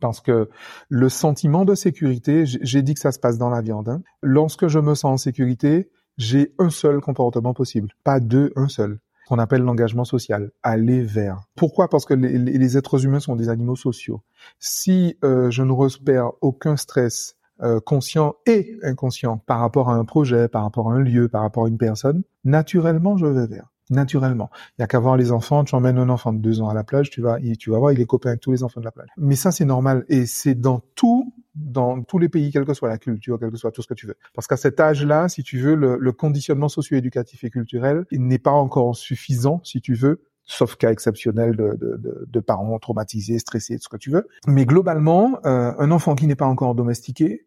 Parce 0.00 0.20
que 0.20 0.48
le 0.88 1.08
sentiment 1.08 1.64
de 1.64 1.74
sécurité, 1.74 2.44
j'ai 2.46 2.82
dit 2.82 2.94
que 2.94 3.00
ça 3.00 3.10
se 3.10 3.18
passe 3.18 3.36
dans 3.36 3.50
la 3.50 3.60
viande. 3.60 3.88
Hein. 3.88 4.00
Lorsque 4.22 4.68
je 4.68 4.78
me 4.78 4.94
sens 4.94 5.12
en 5.12 5.16
sécurité, 5.16 5.90
j'ai 6.18 6.54
un 6.58 6.70
seul 6.70 7.00
comportement 7.00 7.52
possible, 7.52 7.90
pas 8.04 8.20
deux, 8.20 8.52
un 8.54 8.68
seul 8.68 9.00
qu'on 9.26 9.38
appelle 9.38 9.62
l'engagement 9.62 10.04
social, 10.04 10.52
aller 10.62 11.02
vers. 11.02 11.40
Pourquoi? 11.56 11.88
Parce 11.90 12.06
que 12.06 12.14
les, 12.14 12.78
êtres 12.78 13.04
humains 13.04 13.20
sont 13.20 13.36
des 13.36 13.50
animaux 13.50 13.76
sociaux. 13.76 14.22
Si 14.58 15.18
euh, 15.22 15.50
je 15.50 15.62
ne 15.62 15.72
repère 15.72 16.30
aucun 16.40 16.76
stress 16.76 17.36
euh, 17.60 17.80
conscient 17.80 18.36
et 18.46 18.78
inconscient 18.82 19.36
par 19.36 19.58
rapport 19.58 19.90
à 19.90 19.94
un 19.94 20.06
projet, 20.06 20.48
par 20.48 20.62
rapport 20.62 20.90
à 20.90 20.94
un 20.94 21.00
lieu, 21.00 21.28
par 21.28 21.42
rapport 21.42 21.66
à 21.66 21.68
une 21.68 21.76
personne, 21.76 22.22
naturellement 22.44 23.18
je 23.18 23.26
vais 23.26 23.46
vers 23.46 23.68
naturellement. 23.90 24.50
Il 24.78 24.82
y 24.82 24.84
a 24.84 24.86
qu'à 24.86 24.98
voir 24.98 25.16
les 25.16 25.32
enfants, 25.32 25.64
tu 25.64 25.74
emmènes 25.74 25.98
un 25.98 26.08
enfant 26.08 26.32
de 26.32 26.38
deux 26.38 26.60
ans 26.60 26.68
à 26.68 26.74
la 26.74 26.84
plage, 26.84 27.10
tu 27.10 27.20
vas, 27.20 27.38
tu 27.58 27.70
vas 27.70 27.78
voir, 27.78 27.92
il 27.92 28.00
est 28.00 28.06
copain 28.06 28.30
avec 28.30 28.40
tous 28.40 28.52
les 28.52 28.62
enfants 28.62 28.80
de 28.80 28.84
la 28.84 28.92
plage. 28.92 29.08
Mais 29.16 29.36
ça, 29.36 29.50
c'est 29.50 29.64
normal. 29.64 30.04
Et 30.08 30.26
c'est 30.26 30.54
dans 30.54 30.80
tout, 30.94 31.32
dans 31.54 32.02
tous 32.02 32.18
les 32.18 32.28
pays, 32.28 32.50
quelle 32.50 32.64
que 32.64 32.74
soit 32.74 32.88
la 32.88 32.98
culture, 32.98 33.38
quel 33.38 33.50
que 33.50 33.56
soit 33.56 33.72
tout 33.72 33.82
ce 33.82 33.88
que 33.88 33.94
tu 33.94 34.06
veux. 34.06 34.16
Parce 34.34 34.46
qu'à 34.46 34.56
cet 34.56 34.80
âge-là, 34.80 35.28
si 35.28 35.42
tu 35.42 35.58
veux, 35.58 35.74
le, 35.74 36.12
conditionnement 36.12 36.68
socio-éducatif 36.68 37.44
et 37.44 37.50
culturel, 37.50 38.04
n'est 38.10 38.38
pas 38.38 38.50
encore 38.50 38.96
suffisant, 38.96 39.60
si 39.62 39.80
tu 39.80 39.94
veux, 39.94 40.22
sauf 40.44 40.76
cas 40.76 40.90
exceptionnel 40.90 41.54
de, 41.54 41.76
de, 41.78 42.26
de, 42.26 42.40
parents 42.40 42.78
traumatisés, 42.78 43.38
stressés, 43.38 43.76
tout 43.76 43.84
ce 43.84 43.88
que 43.88 43.96
tu 43.96 44.10
veux. 44.10 44.26
Mais 44.46 44.64
globalement, 44.64 45.38
euh, 45.44 45.72
un 45.78 45.90
enfant 45.90 46.14
qui 46.14 46.26
n'est 46.26 46.34
pas 46.34 46.46
encore 46.46 46.74
domestiqué, 46.74 47.46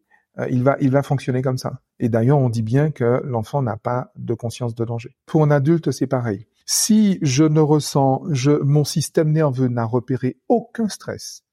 il 0.50 0.63
va, 0.63 0.77
il 0.79 0.91
va 0.91 1.03
fonctionner 1.03 1.41
comme 1.41 1.57
ça. 1.57 1.81
Et 2.00 2.09
d'ailleurs, 2.09 2.38
on 2.38 2.50
dit 2.50 2.63
bien 2.63 2.91
que 2.91 3.21
l'enfant 3.25 3.61
n'a 3.61 3.77
pas 3.77 4.11
de 4.15 4.33
conscience 4.33 4.75
de 4.75 4.85
danger. 4.85 5.15
Pour 5.25 5.43
un 5.43 5.51
adulte, 5.51 5.91
c'est 5.91 6.07
pareil. 6.07 6.47
Si 6.65 7.19
je 7.21 7.43
ne 7.43 7.59
ressens, 7.59 8.23
je, 8.29 8.51
mon 8.51 8.83
système 8.83 9.31
nerveux 9.31 9.67
n'a 9.67 9.83
repéré 9.83 10.38
aucun 10.47 10.88
stress, 10.88 11.43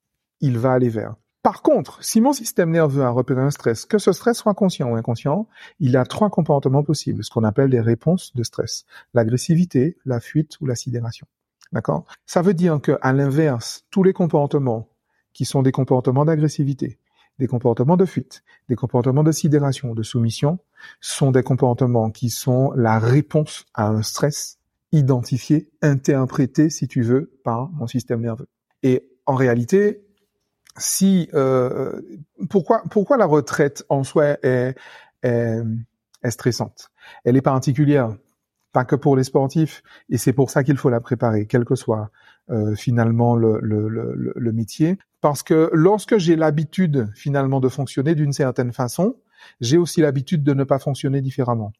il 0.40 0.58
va 0.58 0.73
aller 0.73 0.90
vers. 0.90 1.16
Par 1.42 1.62
contre, 1.62 2.02
si 2.04 2.20
mon 2.20 2.32
système 2.32 2.70
nerveux 2.70 3.02
a 3.02 3.11
repéré 3.11 3.40
un 3.40 3.50
stress, 3.50 3.87
que 3.87 3.99
ce 3.99 4.12
stress 4.12 4.37
soit 4.37 4.54
conscient 4.54 4.90
ou 4.90 4.97
inconscient, 4.97 5.49
il 5.80 5.97
a 5.97 6.04
trois 6.04 6.30
comportements 6.30 6.82
possibles, 6.82 7.25
ce 7.25 7.30
qu'on 7.30 7.44
appelle 7.44 7.70
des 7.70 7.80
réponses 7.80 8.35
de 8.35 8.42
stress. 8.42 8.85
L'agressivité, 9.14 9.97
la 10.04 10.20
fuite 10.20 10.61
ou 10.61 10.66
la 10.66 10.75
sidération. 10.75 11.26
D'accord? 11.73 12.04
Ça 12.26 12.42
veut 12.42 12.54
dire 12.54 12.80
que, 12.80 12.99
à 13.02 13.12
l'inverse, 13.12 13.85
tous 13.90 14.02
les 14.02 14.12
comportements 14.12 14.88
qui 15.32 15.44
sont 15.44 15.62
des 15.62 15.73
comportements 15.73 16.25
d'agressivité, 16.25 16.99
des 17.38 17.47
comportements 17.47 17.97
de 17.97 18.04
fuite, 18.04 18.42
des 18.68 18.75
comportements 18.75 19.23
de 19.23 19.33
sidération, 19.33 19.95
de 19.95 20.02
soumission, 20.02 20.59
sont 21.00 21.30
des 21.30 21.42
comportements 21.42 22.11
qui 22.11 22.30
sont 22.30 22.73
la 22.73 22.99
réponse 22.99 23.64
à 23.75 23.88
un 23.88 24.02
stress 24.02 24.59
identifié, 24.92 25.71
interprété, 25.83 26.71
si 26.71 26.88
tu 26.88 27.02
veux, 27.02 27.38
par 27.45 27.71
mon 27.71 27.87
système 27.87 28.21
nerveux. 28.21 28.49
Et 28.83 29.09
en 29.26 29.35
réalité, 29.35 30.04
si 30.76 31.28
euh, 31.35 32.00
pourquoi 32.49 32.83
pourquoi 32.90 33.16
la 33.16 33.26
retraite 33.26 33.85
en 33.88 34.04
soi 34.04 34.38
est, 34.42 34.75
est, 35.23 35.62
est 36.23 36.30
stressante? 36.30 36.90
Elle 37.25 37.37
est 37.37 37.42
particulière 37.42 38.16
pas 38.72 38.84
que 38.84 38.96
pour 38.96 39.16
les 39.16 39.25
sportifs, 39.25 39.82
et 40.08 40.18
c'est 40.18 40.32
pour 40.32 40.50
ça 40.50 40.64
qu'il 40.64 40.76
faut 40.76 40.90
la 40.90 41.00
préparer, 41.00 41.46
quel 41.46 41.64
que 41.64 41.75
soit 41.75 42.10
euh, 42.50 42.75
finalement 42.75 43.37
le, 43.37 43.58
le, 43.60 43.88
le, 43.88 44.32
le, 44.34 44.52
métier. 44.52 44.98
Parce 45.20 45.42
que 45.42 45.70
lorsque 45.72 46.18
j'ai 46.18 46.37
l'habitude 46.37 47.08
finalement 47.14 47.60
de 47.60 47.68
fonctionner 47.68 48.14
d'une 48.14 48.32
certaine 48.32 48.72
façon, 48.72 49.16
j'ai 49.60 49.78
aussi 49.78 50.00
l'habitude 50.00 50.42
de 50.44 50.54
ne 50.54 50.64
pas 50.64 50.78
fonctionner 50.78 51.20
différemment. 51.20 51.72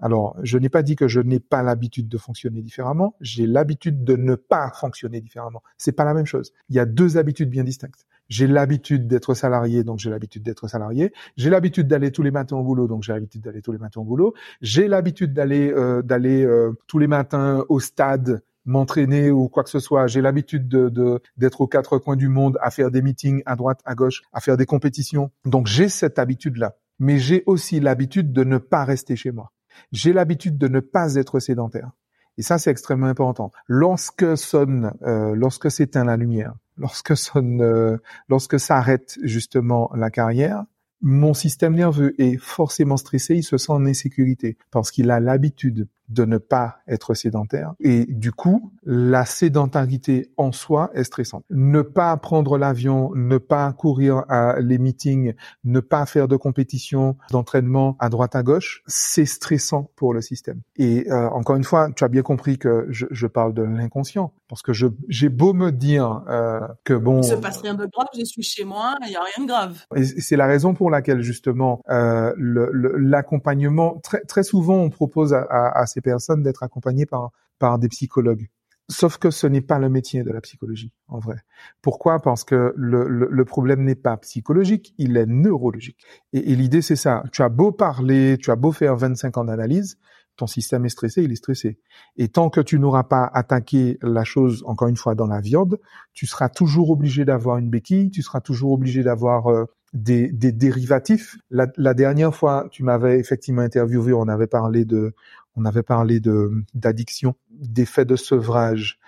Alors, 0.00 0.36
je 0.42 0.58
n'ai 0.58 0.68
pas 0.68 0.82
dit 0.82 0.96
que 0.96 1.06
je 1.06 1.20
n'ai 1.20 1.38
pas 1.38 1.62
l'habitude 1.62 2.08
de 2.08 2.18
fonctionner 2.18 2.60
différemment, 2.60 3.14
j'ai 3.20 3.46
l'habitude 3.46 4.02
de 4.02 4.16
ne 4.16 4.34
pas 4.34 4.72
fonctionner 4.74 5.20
différemment. 5.20 5.62
C'est 5.78 5.92
pas 5.92 6.04
la 6.04 6.12
même 6.12 6.26
chose. 6.26 6.52
Il 6.68 6.74
y 6.76 6.80
a 6.80 6.86
deux 6.86 7.18
habitudes 7.18 7.50
bien 7.50 7.62
distinctes. 7.62 8.04
J'ai 8.28 8.46
l'habitude 8.46 9.06
d'être 9.06 9.34
salarié, 9.34 9.84
donc 9.84 9.98
j'ai 9.98 10.10
l'habitude 10.10 10.42
d'être 10.42 10.68
salarié. 10.68 11.12
J'ai 11.36 11.50
l'habitude 11.50 11.86
d'aller 11.86 12.12
tous 12.12 12.22
les 12.22 12.30
matins 12.30 12.56
au 12.56 12.62
boulot, 12.62 12.86
donc 12.88 13.02
j'ai 13.02 13.12
l'habitude 13.12 13.42
d'aller 13.42 13.62
tous 13.62 13.72
les 13.72 13.78
matins 13.78 14.00
au 14.00 14.04
boulot. 14.04 14.34
J'ai 14.60 14.88
l'habitude 14.88 15.32
d'aller 15.32 15.70
euh, 15.70 16.02
d'aller 16.02 16.44
euh, 16.44 16.72
tous 16.86 16.98
les 16.98 17.06
matins 17.06 17.64
au 17.68 17.80
stade 17.80 18.42
m'entraîner 18.64 19.30
ou 19.30 19.48
quoi 19.48 19.64
que 19.64 19.70
ce 19.70 19.80
soit. 19.80 20.06
J'ai 20.06 20.20
l'habitude 20.20 20.68
de 20.68 21.20
d'être 21.36 21.60
aux 21.60 21.66
quatre 21.66 21.98
coins 21.98 22.16
du 22.16 22.28
monde 22.28 22.58
à 22.60 22.70
faire 22.70 22.90
des 22.90 23.02
meetings 23.02 23.42
à 23.44 23.56
droite, 23.56 23.80
à 23.84 23.94
gauche, 23.94 24.22
à 24.32 24.40
faire 24.40 24.56
des 24.56 24.66
compétitions. 24.66 25.30
Donc 25.44 25.66
j'ai 25.66 25.88
cette 25.88 26.18
habitude-là. 26.18 26.76
Mais 26.98 27.18
j'ai 27.18 27.42
aussi 27.46 27.80
l'habitude 27.80 28.32
de 28.32 28.44
ne 28.44 28.58
pas 28.58 28.84
rester 28.84 29.16
chez 29.16 29.32
moi. 29.32 29.50
J'ai 29.90 30.12
l'habitude 30.12 30.58
de 30.58 30.68
ne 30.68 30.80
pas 30.80 31.16
être 31.16 31.40
sédentaire. 31.40 31.90
Et 32.38 32.42
ça, 32.42 32.58
c'est 32.58 32.70
extrêmement 32.70 33.06
important. 33.06 33.50
Lorsque 33.66 34.36
sonne, 34.36 34.92
euh, 35.02 35.34
lorsque 35.34 35.70
s'éteint 35.70 36.04
la 36.04 36.16
lumière, 36.16 36.54
lorsque 36.78 37.16
sonne, 37.16 37.60
euh, 37.60 37.98
lorsque 38.28 38.58
s'arrête 38.58 39.18
justement 39.22 39.90
la 39.94 40.10
carrière, 40.10 40.64
mon 41.02 41.34
système 41.34 41.74
nerveux 41.74 42.14
est 42.20 42.38
forcément 42.38 42.96
stressé, 42.96 43.34
il 43.34 43.42
se 43.42 43.58
sent 43.58 43.72
en 43.72 43.84
insécurité 43.86 44.56
parce 44.70 44.90
qu'il 44.90 45.10
a 45.10 45.18
l'habitude 45.18 45.88
de 46.12 46.24
ne 46.24 46.38
pas 46.38 46.76
être 46.86 47.14
sédentaire. 47.14 47.74
Et 47.80 48.06
du 48.06 48.32
coup, 48.32 48.72
la 48.84 49.24
sédentarité 49.24 50.30
en 50.36 50.52
soi 50.52 50.90
est 50.94 51.04
stressante. 51.04 51.44
Ne 51.50 51.82
pas 51.82 52.16
prendre 52.16 52.58
l'avion, 52.58 53.10
ne 53.14 53.38
pas 53.38 53.72
courir 53.72 54.24
à 54.28 54.60
les 54.60 54.78
meetings, 54.78 55.34
ne 55.64 55.80
pas 55.80 56.06
faire 56.06 56.28
de 56.28 56.36
compétition, 56.36 57.16
d'entraînement 57.30 57.96
à 57.98 58.08
droite 58.08 58.36
à 58.36 58.42
gauche, 58.42 58.82
c'est 58.86 59.26
stressant 59.26 59.90
pour 59.96 60.14
le 60.14 60.20
système. 60.20 60.60
Et 60.76 61.10
euh, 61.10 61.28
encore 61.30 61.56
une 61.56 61.64
fois, 61.64 61.90
tu 61.94 62.04
as 62.04 62.08
bien 62.08 62.22
compris 62.22 62.58
que 62.58 62.86
je, 62.90 63.06
je 63.10 63.26
parle 63.26 63.54
de 63.54 63.62
l'inconscient. 63.62 64.32
Parce 64.48 64.60
que 64.60 64.74
je, 64.74 64.86
j'ai 65.08 65.30
beau 65.30 65.54
me 65.54 65.72
dire 65.72 66.24
euh, 66.28 66.60
que 66.84 66.92
bon... 66.92 67.22
Il 67.22 67.24
se 67.24 67.34
passe 67.36 67.62
rien 67.62 67.72
de 67.72 67.86
grave, 67.86 68.08
je 68.14 68.24
suis 68.24 68.42
chez 68.42 68.64
moi, 68.64 68.96
il 69.02 69.08
n'y 69.08 69.16
a 69.16 69.22
rien 69.34 69.46
de 69.46 69.48
grave. 69.48 69.78
Et 69.96 70.04
c'est 70.04 70.36
la 70.36 70.46
raison 70.46 70.74
pour 70.74 70.90
laquelle 70.90 71.22
justement 71.22 71.80
euh, 71.88 72.34
l'accompagnement, 72.36 73.98
très, 74.02 74.20
très 74.24 74.42
souvent 74.42 74.76
on 74.76 74.90
propose 74.90 75.32
à, 75.32 75.40
à, 75.40 75.80
à 75.80 75.86
ces 75.86 76.01
personnes 76.02 76.42
d'être 76.42 76.62
accompagnées 76.62 77.06
par, 77.06 77.30
par 77.58 77.78
des 77.78 77.88
psychologues. 77.88 78.48
Sauf 78.88 79.16
que 79.16 79.30
ce 79.30 79.46
n'est 79.46 79.62
pas 79.62 79.78
le 79.78 79.88
métier 79.88 80.22
de 80.22 80.30
la 80.30 80.40
psychologie, 80.40 80.92
en 81.08 81.18
vrai. 81.18 81.36
Pourquoi? 81.80 82.20
Parce 82.20 82.44
que 82.44 82.74
le, 82.76 83.08
le, 83.08 83.44
problème 83.44 83.84
n'est 83.84 83.94
pas 83.94 84.16
psychologique, 84.18 84.92
il 84.98 85.16
est 85.16 85.26
neurologique. 85.26 86.04
Et, 86.32 86.54
l'idée, 86.56 86.82
c'est 86.82 86.96
ça. 86.96 87.22
Tu 87.32 87.42
as 87.42 87.48
beau 87.48 87.72
parler, 87.72 88.36
tu 88.38 88.50
as 88.50 88.56
beau 88.56 88.72
faire 88.72 88.96
25 88.96 89.38
ans 89.38 89.44
d'analyse, 89.44 89.98
ton 90.36 90.46
système 90.46 90.84
est 90.84 90.90
stressé, 90.90 91.22
il 91.22 91.32
est 91.32 91.36
stressé. 91.36 91.78
Et 92.16 92.28
tant 92.28 92.50
que 92.50 92.60
tu 92.60 92.78
n'auras 92.78 93.04
pas 93.04 93.24
attaqué 93.32 93.98
la 94.02 94.24
chose, 94.24 94.62
encore 94.66 94.88
une 94.88 94.96
fois, 94.96 95.14
dans 95.14 95.26
la 95.26 95.40
viande, 95.40 95.78
tu 96.12 96.26
seras 96.26 96.48
toujours 96.48 96.90
obligé 96.90 97.24
d'avoir 97.24 97.58
une 97.58 97.70
béquille, 97.70 98.10
tu 98.10 98.22
seras 98.22 98.40
toujours 98.40 98.72
obligé 98.72 99.02
d'avoir 99.02 99.46
euh, 99.46 99.66
des, 99.92 100.28
des, 100.32 100.52
dérivatifs. 100.52 101.36
La, 101.50 101.94
dernière 101.94 102.34
fois, 102.34 102.66
tu 102.70 102.82
m'avais 102.82 103.18
effectivement 103.18 103.62
interviewé, 103.62 104.12
on 104.12 104.28
avait 104.28 104.46
parlé 104.46 104.84
de, 104.84 105.14
on 105.56 105.64
avait 105.64 105.82
parlé 105.82 106.20
de 106.20 106.50
d'addiction, 106.74 107.34
d'effet 107.50 108.04
de 108.04 108.16
sevrage. 108.16 108.98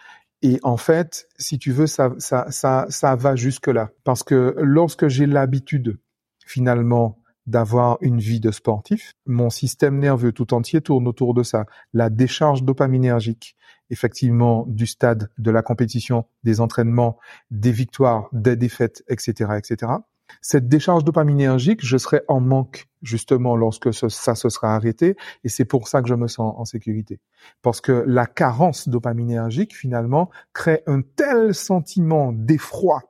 Et 0.43 0.61
en 0.63 0.77
fait, 0.77 1.27
si 1.39 1.59
tu 1.59 1.73
veux, 1.73 1.87
ça, 1.87 2.13
ça, 2.19 2.51
ça, 2.51 2.87
ça 2.91 3.17
va 3.17 3.35
jusque 3.35 3.69
là. 3.69 3.91
Parce 4.05 4.23
que 4.23 4.55
lorsque 4.59 5.09
j'ai 5.09 5.27
l'habitude, 5.27 5.99
finalement, 6.45 7.19
d'avoir 7.47 7.99
une 8.01 8.21
vie 8.21 8.41
de 8.41 8.51
sportif, 8.51 9.15
mon 9.27 9.51
système 9.51 9.99
nerveux 9.99 10.33
tout 10.33 10.55
entier 10.55 10.81
tourne 10.81 11.07
autour 11.07 11.35
de 11.35 11.43
ça. 11.43 11.67
La 11.93 12.09
décharge 12.09 12.63
dopaminergique, 12.63 13.57
effectivement, 13.91 14.65
du 14.67 14.87
stade 14.87 15.31
de 15.39 15.51
la 15.51 15.63
compétition, 15.63 16.27
des 16.43 16.61
entraînements, 16.61 17.19
des 17.51 17.73
victoires, 17.73 18.29
des 18.33 18.57
défaites, 18.57 19.05
etc., 19.09 19.53
etc. 19.59 19.93
Cette 20.41 20.69
décharge 20.69 21.05
dopaminergique, 21.05 21.85
je 21.85 21.97
serai 21.97 22.23
en 22.29 22.41
manque 22.41 22.89
justement 23.03 23.57
lorsque 23.57 23.93
ça 23.93 24.35
se 24.35 24.49
sera 24.49 24.75
arrêté, 24.75 25.17
et 25.45 25.49
c'est 25.49 25.65
pour 25.65 25.89
ça 25.89 26.03
que 26.03 26.09
je 26.09 26.15
me 26.15 26.29
sens 26.29 26.55
en 26.57 26.65
sécurité. 26.65 27.21
Parce 27.63 27.81
que 27.81 28.05
la 28.07 28.27
carence 28.27 28.89
dopaminergique, 28.89 29.75
finalement, 29.77 30.31
crée 30.53 30.83
un 30.87 31.03
tel 31.03 31.55
sentiment 31.55 32.33
d'effroi, 32.33 33.03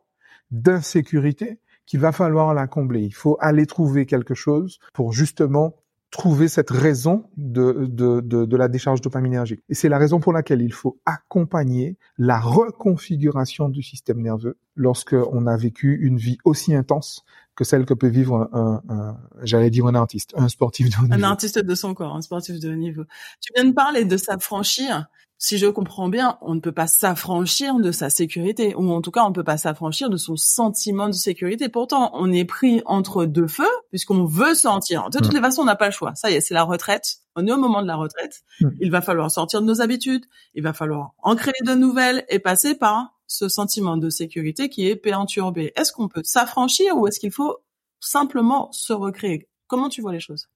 d'insécurité, 0.50 1.60
qu'il 1.86 2.00
va 2.00 2.12
falloir 2.12 2.54
la 2.54 2.66
combler. 2.66 3.02
Il 3.02 3.14
faut 3.14 3.36
aller 3.40 3.66
trouver 3.66 4.06
quelque 4.06 4.34
chose 4.34 4.78
pour 4.92 5.12
justement 5.12 5.76
trouver 6.10 6.46
cette 6.46 6.70
raison 6.70 7.28
de, 7.36 7.86
de, 7.90 8.20
de, 8.20 8.44
de 8.44 8.56
la 8.56 8.68
décharge 8.68 9.00
dopaminergique. 9.00 9.62
Et 9.68 9.74
c'est 9.74 9.88
la 9.88 9.98
raison 9.98 10.20
pour 10.20 10.32
laquelle 10.32 10.62
il 10.62 10.72
faut 10.72 11.00
accompagner 11.06 11.98
la 12.18 12.38
reconfiguration 12.38 13.68
du 13.68 13.82
système 13.82 14.22
nerveux 14.22 14.56
lorsque 14.76 15.16
on 15.32 15.46
a 15.46 15.56
vécu 15.56 15.98
une 16.00 16.16
vie 16.16 16.38
aussi 16.44 16.74
intense 16.74 17.24
que 17.56 17.64
celle 17.64 17.84
que 17.84 17.94
peut 17.94 18.08
vivre 18.08 18.48
un, 18.52 18.82
un, 18.88 19.16
j'allais 19.42 19.70
dire 19.70 19.86
un 19.86 19.94
artiste, 19.94 20.32
un 20.36 20.48
sportif 20.48 20.90
de 20.90 20.96
haut 20.96 21.02
niveau. 21.02 21.14
Un 21.14 21.22
artiste 21.22 21.58
de 21.58 21.74
son 21.74 21.94
corps, 21.94 22.16
un 22.16 22.22
sportif 22.22 22.58
de 22.58 22.72
haut 22.72 22.76
niveau. 22.76 23.04
Tu 23.40 23.52
viens 23.54 23.64
de 23.64 23.72
parler 23.72 24.04
de 24.04 24.16
s'affranchir. 24.16 25.06
Si 25.36 25.58
je 25.58 25.66
comprends 25.66 26.08
bien, 26.08 26.38
on 26.40 26.54
ne 26.54 26.60
peut 26.60 26.72
pas 26.72 26.86
s'affranchir 26.86 27.76
de 27.76 27.92
sa 27.92 28.08
sécurité, 28.08 28.74
ou 28.76 28.90
en 28.90 29.02
tout 29.02 29.10
cas, 29.10 29.24
on 29.24 29.28
ne 29.28 29.34
peut 29.34 29.44
pas 29.44 29.58
s'affranchir 29.58 30.08
de 30.08 30.16
son 30.16 30.36
sentiment 30.36 31.06
de 31.08 31.12
sécurité. 31.12 31.68
Pourtant, 31.68 32.10
on 32.14 32.32
est 32.32 32.44
pris 32.44 32.82
entre 32.86 33.26
deux 33.26 33.48
feux, 33.48 33.64
puisqu'on 33.90 34.24
veut 34.24 34.54
sortir. 34.54 35.10
De 35.10 35.18
toutes 35.18 35.34
les 35.34 35.40
façons, 35.40 35.62
on 35.62 35.66
n'a 35.66 35.76
pas 35.76 35.86
le 35.86 35.92
choix. 35.92 36.14
Ça 36.14 36.30
y 36.30 36.34
est, 36.34 36.40
c'est 36.40 36.54
la 36.54 36.62
retraite. 36.62 37.18
On 37.36 37.46
est 37.46 37.52
au 37.52 37.58
moment 37.58 37.82
de 37.82 37.86
la 37.86 37.96
retraite. 37.96 38.42
Il 38.80 38.90
va 38.90 39.00
falloir 39.00 39.30
sortir 39.30 39.60
de 39.60 39.66
nos 39.66 39.80
habitudes. 39.80 40.24
Il 40.54 40.62
va 40.62 40.72
falloir 40.72 41.12
en 41.18 41.36
créer 41.36 41.52
de 41.64 41.74
nouvelles 41.74 42.24
et 42.28 42.38
passer 42.38 42.74
par 42.74 43.13
ce 43.26 43.48
sentiment 43.48 43.96
de 43.96 44.10
sécurité 44.10 44.68
qui 44.68 44.88
est 44.88 44.96
perturbé. 44.96 45.72
Est-ce 45.76 45.92
qu'on 45.92 46.08
peut 46.08 46.22
s'affranchir 46.24 46.96
ou 46.96 47.06
est-ce 47.06 47.20
qu'il 47.20 47.32
faut 47.32 47.58
simplement 48.00 48.70
se 48.72 48.92
recréer? 48.92 49.48
Comment 49.66 49.88
tu 49.88 50.02
vois 50.02 50.12
les 50.12 50.20
choses? 50.20 50.48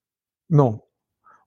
Non, 0.49 0.81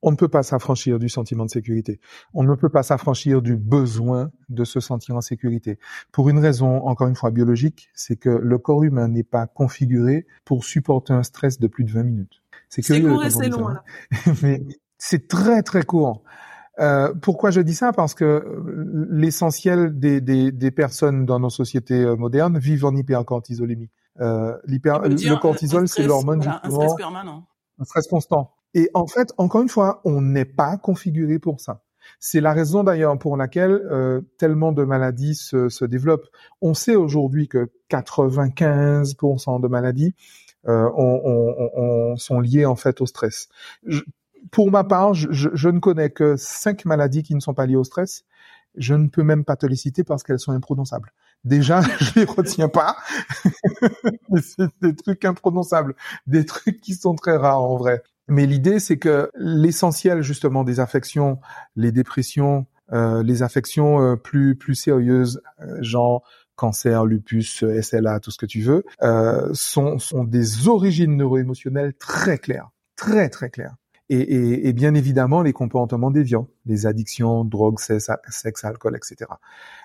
on 0.02 0.10
ne 0.10 0.16
peut 0.16 0.28
pas 0.28 0.42
s'affranchir 0.42 0.98
du 0.98 1.08
sentiment 1.08 1.44
de 1.44 1.50
sécurité. 1.50 2.00
On 2.34 2.42
ne 2.42 2.54
peut 2.56 2.68
pas 2.68 2.82
s'affranchir 2.82 3.40
du 3.40 3.56
besoin 3.56 4.32
de 4.48 4.64
se 4.64 4.80
sentir 4.80 5.14
en 5.14 5.20
sécurité. 5.20 5.78
Pour 6.10 6.28
une 6.28 6.38
raison, 6.38 6.84
encore 6.86 7.06
une 7.06 7.14
fois, 7.14 7.30
biologique, 7.30 7.88
c'est 7.94 8.16
que 8.16 8.28
le 8.28 8.58
corps 8.58 8.82
humain 8.82 9.08
n'est 9.08 9.22
pas 9.22 9.46
configuré 9.46 10.26
pour 10.44 10.64
supporter 10.64 11.12
un 11.12 11.22
stress 11.22 11.60
de 11.60 11.68
plus 11.68 11.84
de 11.84 11.92
20 11.92 12.02
minutes. 12.02 12.42
C'est 12.68 12.82
court 12.82 13.24
et 13.24 13.30
c'est 13.30 13.48
long. 13.48 13.68
Hein. 13.68 13.82
Mais 14.42 14.66
c'est 14.98 15.28
très 15.28 15.62
très 15.62 15.84
court. 15.84 16.24
Euh, 16.78 17.12
pourquoi 17.20 17.50
je 17.50 17.60
dis 17.60 17.74
ça? 17.74 17.92
Parce 17.92 18.14
que 18.14 18.24
euh, 18.24 19.08
l'essentiel 19.10 19.98
des, 19.98 20.20
des, 20.20 20.70
personnes 20.70 21.26
dans 21.26 21.38
nos 21.38 21.50
sociétés 21.50 22.02
euh, 22.02 22.16
modernes 22.16 22.58
vivent 22.58 22.86
en 22.86 22.96
hypercortisolémie. 22.96 23.90
Euh, 24.20 24.56
le 24.66 25.40
cortisol, 25.40 25.88
c'est 25.88 26.04
l'hormone 26.04 26.42
un 26.46 26.70
stress 26.70 26.94
permanent. 26.94 27.46
Un 27.78 27.84
stress 27.84 28.06
constant. 28.06 28.52
Et 28.74 28.90
en 28.94 29.06
fait, 29.06 29.32
encore 29.38 29.62
une 29.62 29.68
fois, 29.68 30.00
on 30.04 30.20
n'est 30.20 30.44
pas 30.46 30.76
configuré 30.76 31.38
pour 31.38 31.60
ça. 31.60 31.82
C'est 32.18 32.40
la 32.40 32.52
raison 32.52 32.84
d'ailleurs 32.84 33.16
pour 33.18 33.36
laquelle 33.36 33.72
euh, 33.90 34.20
tellement 34.38 34.72
de 34.72 34.84
maladies 34.84 35.34
se, 35.34 35.68
se 35.68 35.84
développent. 35.84 36.28
On 36.60 36.74
sait 36.74 36.96
aujourd'hui 36.96 37.48
que 37.48 37.70
95% 37.90 39.60
de 39.60 39.68
maladies 39.68 40.14
euh, 40.68 40.88
on, 40.96 41.70
on, 41.74 42.16
sont 42.16 42.40
liées 42.40 42.66
en 42.66 42.76
fait 42.76 43.00
au 43.00 43.06
stress 43.06 43.48
pour 44.50 44.70
ma 44.70 44.84
part, 44.84 45.14
je, 45.14 45.28
je, 45.30 45.68
ne 45.68 45.78
connais 45.78 46.10
que 46.10 46.36
cinq 46.36 46.84
maladies 46.84 47.22
qui 47.22 47.34
ne 47.34 47.40
sont 47.40 47.54
pas 47.54 47.66
liées 47.66 47.76
au 47.76 47.84
stress. 47.84 48.24
Je 48.76 48.94
ne 48.94 49.08
peux 49.08 49.22
même 49.22 49.44
pas 49.44 49.56
te 49.56 49.66
les 49.66 49.76
citer 49.76 50.02
parce 50.02 50.22
qu'elles 50.22 50.38
sont 50.38 50.52
imprononçables. 50.52 51.12
Déjà, 51.44 51.80
je 52.00 52.20
les 52.20 52.24
retiens 52.24 52.68
pas. 52.68 52.96
c'est 54.40 54.70
des 54.80 54.94
trucs 54.94 55.24
imprononçables, 55.24 55.94
des 56.26 56.44
trucs 56.44 56.80
qui 56.80 56.94
sont 56.94 57.14
très 57.14 57.36
rares 57.36 57.62
en 57.62 57.76
vrai. 57.76 58.02
Mais 58.28 58.46
l'idée, 58.46 58.78
c'est 58.78 58.98
que 58.98 59.30
l'essentiel 59.34 60.22
justement 60.22 60.64
des 60.64 60.80
affections, 60.80 61.38
les 61.76 61.92
dépressions, 61.92 62.66
euh, 62.92 63.22
les 63.22 63.42
affections 63.42 64.00
euh, 64.00 64.16
plus 64.16 64.56
plus 64.56 64.74
sérieuses, 64.74 65.42
euh, 65.60 65.82
genre 65.82 66.22
cancer, 66.54 67.04
lupus, 67.04 67.64
SLA, 67.82 68.20
tout 68.20 68.30
ce 68.30 68.38
que 68.38 68.46
tu 68.46 68.60
veux, 68.60 68.84
euh, 69.02 69.50
sont 69.52 69.98
sont 69.98 70.24
des 70.24 70.68
origines 70.68 71.16
neuroémotionnelles 71.16 71.94
très 71.94 72.38
claires, 72.38 72.70
très 72.96 73.28
très 73.28 73.50
claires 73.50 73.74
et, 74.08 74.18
et, 74.18 74.68
et, 74.68 74.72
bien 74.72 74.94
évidemment 74.94 75.42
les 75.42 75.52
comportements 75.52 76.10
déviants, 76.10 76.48
les 76.66 76.86
addictions, 76.86 77.44
drogue, 77.44 77.78
sexe, 77.78 78.10
sexe 78.28 78.64
alcool, 78.64 78.96
etc. 78.96 79.30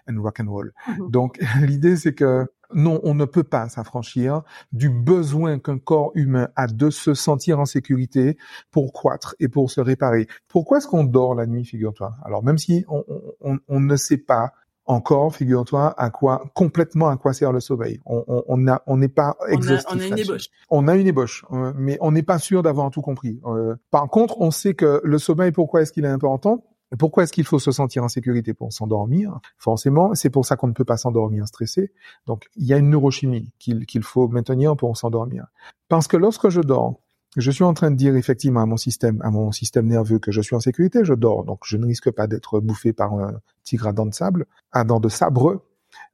And 0.09 0.21
rock 0.21 0.39
and 0.39 0.49
roll. 0.49 0.73
Mhm. 0.87 1.09
Donc 1.09 1.39
l'idée 1.61 1.95
c'est 1.95 2.13
que 2.13 2.47
non, 2.73 2.99
on 3.03 3.13
ne 3.13 3.25
peut 3.25 3.43
pas 3.43 3.69
s'affranchir 3.69 4.41
du 4.73 4.89
besoin 4.89 5.57
qu'un 5.59 5.79
corps 5.79 6.11
humain 6.15 6.49
a 6.55 6.67
de 6.67 6.89
se 6.89 7.13
sentir 7.13 7.59
en 7.59 7.65
sécurité 7.65 8.37
pour 8.71 8.91
croître 8.91 9.35
et 9.39 9.47
pour 9.47 9.71
se 9.71 9.79
réparer. 9.79 10.27
Pourquoi 10.49 10.79
est-ce 10.79 10.87
qu'on 10.87 11.05
dort 11.05 11.33
la 11.33 11.45
nuit, 11.45 11.63
figure-toi? 11.63 12.13
Alors 12.23 12.43
même 12.43 12.57
si 12.57 12.83
on, 12.89 13.05
on, 13.39 13.57
on, 13.67 13.79
ne 13.79 13.95
sait 13.95 14.17
pas 14.17 14.51
encore, 14.87 15.35
figure-toi, 15.35 15.93
à 15.97 16.09
quoi 16.09 16.45
complètement 16.53 17.09
à 17.09 17.17
quoi 17.17 17.33
sert 17.33 17.51
le 17.51 17.59
sommeil. 17.59 17.99
On 18.05 18.23
on 18.47 18.67
a 18.67 18.81
on 18.87 18.97
n'est 18.97 19.07
pas 19.09 19.37
exhaustif. 19.49 19.87
On 19.91 19.99
a, 19.99 20.07
une 20.07 20.17
ébauche. 20.17 20.47
On 20.69 20.87
a 20.87 20.95
une 20.95 21.07
ébauche, 21.07 21.45
euh, 21.51 21.73
mais 21.75 21.97
on 22.01 22.11
n'est 22.11 22.23
pas 22.23 22.39
sûr 22.39 22.63
d'avoir 22.63 22.89
tout 22.89 23.01
compris. 23.01 23.39
Euh, 23.45 23.75
par 23.91 24.07
contre, 24.09 24.39
on 24.39 24.51
sait 24.51 24.73
que 24.73 25.01
le 25.03 25.19
sommeil, 25.19 25.51
pourquoi 25.51 25.81
est-ce 25.81 25.91
qu'il 25.91 26.05
est 26.05 26.09
important? 26.09 26.63
Pourquoi 26.97 27.23
est-ce 27.23 27.33
qu'il 27.33 27.43
faut 27.43 27.59
se 27.59 27.71
sentir 27.71 28.05
en 28.05 28.07
sécurité 28.07 28.53
pour 28.53 28.71
s'endormir? 28.71 29.39
Forcément, 29.57 30.15
c'est 30.15 30.29
pour 30.29 30.45
ça 30.45 30.55
qu'on 30.55 30.67
ne 30.67 30.73
peut 30.73 30.85
pas 30.85 30.95
s'endormir 30.95 31.45
stressé. 31.45 31.91
Donc, 32.27 32.45
il 32.55 32.65
y 32.65 32.73
a 32.73 32.77
une 32.77 32.89
neurochimie 32.89 33.51
qu'il 33.59 33.85
qu'il 33.85 34.03
faut 34.03 34.29
maintenir 34.29 34.77
pour 34.77 34.95
s'endormir. 34.95 35.47
Parce 35.89 36.07
que 36.07 36.15
lorsque 36.15 36.47
je 36.47 36.61
dors, 36.61 37.01
je 37.35 37.51
suis 37.51 37.63
en 37.63 37.73
train 37.73 37.91
de 37.91 37.95
dire 37.95 38.15
effectivement 38.15 38.61
à 38.61 38.65
mon 38.65 38.77
système, 38.77 39.21
à 39.21 39.29
mon 39.29 39.51
système 39.51 39.87
nerveux 39.87 40.19
que 40.19 40.31
je 40.31 40.41
suis 40.41 40.55
en 40.55 40.59
sécurité, 40.59 41.03
je 41.03 41.13
dors, 41.13 41.43
donc 41.43 41.59
je 41.65 41.77
ne 41.77 41.85
risque 41.85 42.09
pas 42.11 42.27
d'être 42.27 42.59
bouffé 42.59 42.93
par 42.93 43.13
un 43.13 43.39
tigre 43.63 43.87
à 43.87 43.93
dents 43.93 44.05
de 44.05 44.13
sable, 44.13 44.45
à 44.71 44.83
dents 44.83 44.99
de 44.99 45.09
sabre, 45.09 45.61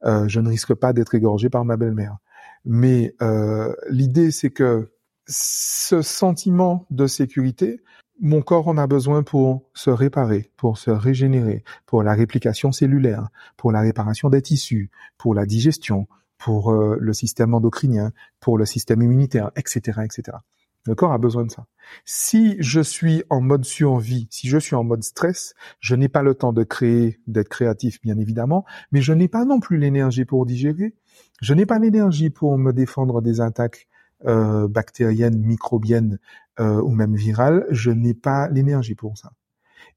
euh, 0.04 0.26
je 0.28 0.40
ne 0.40 0.48
risque 0.48 0.74
pas 0.74 0.92
d'être 0.92 1.14
égorgé 1.14 1.48
par 1.48 1.64
ma 1.64 1.76
belle-mère. 1.76 2.18
Mais 2.64 3.14
euh, 3.22 3.74
l'idée, 3.88 4.30
c'est 4.30 4.50
que 4.50 4.90
ce 5.26 6.02
sentiment 6.02 6.86
de 6.90 7.06
sécurité, 7.06 7.80
mon 8.20 8.42
corps 8.42 8.68
en 8.68 8.78
a 8.78 8.86
besoin 8.86 9.22
pour 9.22 9.64
se 9.74 9.90
réparer, 9.90 10.50
pour 10.56 10.78
se 10.78 10.90
régénérer, 10.90 11.64
pour 11.86 12.02
la 12.02 12.14
réplication 12.14 12.72
cellulaire, 12.72 13.28
pour 13.56 13.72
la 13.72 13.80
réparation 13.80 14.30
des 14.30 14.42
tissus, 14.42 14.90
pour 15.18 15.34
la 15.34 15.46
digestion, 15.46 16.06
pour 16.38 16.72
euh, 16.72 16.96
le 17.00 17.12
système 17.12 17.54
endocrinien, 17.54 18.12
pour 18.40 18.58
le 18.58 18.66
système 18.66 19.02
immunitaire, 19.02 19.50
etc., 19.56 20.00
etc. 20.04 20.38
Le 20.86 20.94
corps 20.94 21.12
a 21.12 21.18
besoin 21.18 21.44
de 21.44 21.50
ça. 21.50 21.66
Si 22.04 22.56
je 22.58 22.80
suis 22.80 23.22
en 23.30 23.40
mode 23.40 23.64
survie, 23.64 24.28
si 24.30 24.48
je 24.48 24.58
suis 24.58 24.76
en 24.76 24.84
mode 24.84 25.02
stress, 25.02 25.54
je 25.80 25.94
n'ai 25.94 26.08
pas 26.08 26.22
le 26.22 26.34
temps 26.34 26.52
de 26.52 26.62
créer, 26.62 27.20
d'être 27.26 27.48
créatif 27.48 28.00
bien 28.02 28.18
évidemment, 28.18 28.64
mais 28.92 29.00
je 29.00 29.12
n'ai 29.12 29.28
pas 29.28 29.44
non 29.44 29.60
plus 29.60 29.78
l'énergie 29.78 30.26
pour 30.26 30.44
digérer. 30.44 30.94
Je 31.40 31.54
n'ai 31.54 31.64
pas 31.64 31.78
l'énergie 31.78 32.30
pour 32.30 32.58
me 32.58 32.72
défendre 32.72 33.22
des 33.22 33.40
attaques 33.40 33.88
euh, 34.26 34.68
bactériennes, 34.68 35.38
microbiennes 35.38 36.18
euh, 36.60 36.80
ou 36.82 36.90
même 36.90 37.14
virales. 37.14 37.66
Je 37.70 37.90
n'ai 37.90 38.14
pas 38.14 38.48
l'énergie 38.48 38.94
pour 38.94 39.16
ça. 39.16 39.32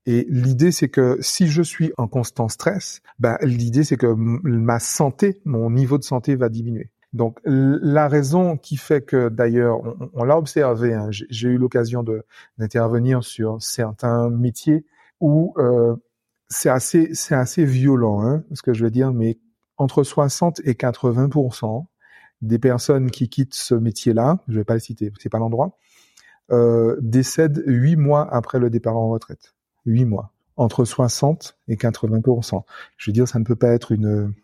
Et 0.05 0.25
l'idée, 0.29 0.71
c'est 0.71 0.87
que 0.87 1.17
si 1.19 1.47
je 1.47 1.61
suis 1.61 1.91
en 1.97 2.07
constant 2.07 2.47
stress, 2.47 3.01
bah, 3.19 3.37
l'idée, 3.41 3.83
c'est 3.83 3.97
que 3.97 4.13
ma 4.15 4.79
santé, 4.79 5.41
mon 5.43 5.69
niveau 5.69 5.97
de 5.97 6.03
santé 6.03 6.37
va 6.37 6.47
diminuer. 6.47 6.91
Donc 7.17 7.39
la 7.43 8.07
raison 8.07 8.57
qui 8.57 8.77
fait 8.77 9.01
que 9.01 9.27
d'ailleurs 9.27 9.81
on, 10.13 10.23
l'a 10.23 10.37
observé, 10.37 10.93
hein, 10.93 11.07
j'ai 11.09 11.49
eu 11.49 11.57
l'occasion 11.57 12.05
d'intervenir 12.59 13.23
sur 13.23 13.61
certains 13.61 14.29
métiers 14.29 14.85
où 15.19 15.55
euh, 15.57 15.95
c'est 16.47 16.69
assez 16.69 17.09
c'est 17.15 17.33
assez 17.33 17.65
violent, 17.65 18.21
hein, 18.21 18.43
ce 18.53 18.61
que 18.61 18.71
je 18.71 18.83
veux 18.83 18.91
dire, 18.91 19.13
mais 19.13 19.39
entre 19.77 20.03
60 20.03 20.61
et 20.63 20.73
80% 20.73 21.87
des 22.43 22.59
personnes 22.59 23.09
qui 23.09 23.29
quittent 23.29 23.55
ce 23.55 23.73
métier-là, 23.73 24.43
je 24.47 24.59
vais 24.59 24.63
pas 24.63 24.75
le 24.75 24.79
citer, 24.79 25.11
c'est 25.19 25.29
pas 25.29 25.39
l'endroit, 25.39 25.75
euh, 26.51 26.97
décèdent 27.01 27.63
huit 27.65 27.95
mois 27.95 28.31
après 28.31 28.59
le 28.59 28.69
départ 28.69 28.95
en 28.95 29.09
retraite. 29.09 29.55
Huit 29.87 30.05
mois, 30.05 30.33
entre 30.55 30.85
60 30.85 31.57
et 31.67 31.77
80% 31.77 32.63
Je 32.97 33.09
veux 33.09 33.13
dire, 33.13 33.27
ça 33.27 33.39
ne 33.39 33.43
peut 33.43 33.55
pas 33.55 33.69
être 33.69 33.91
une 33.91 34.35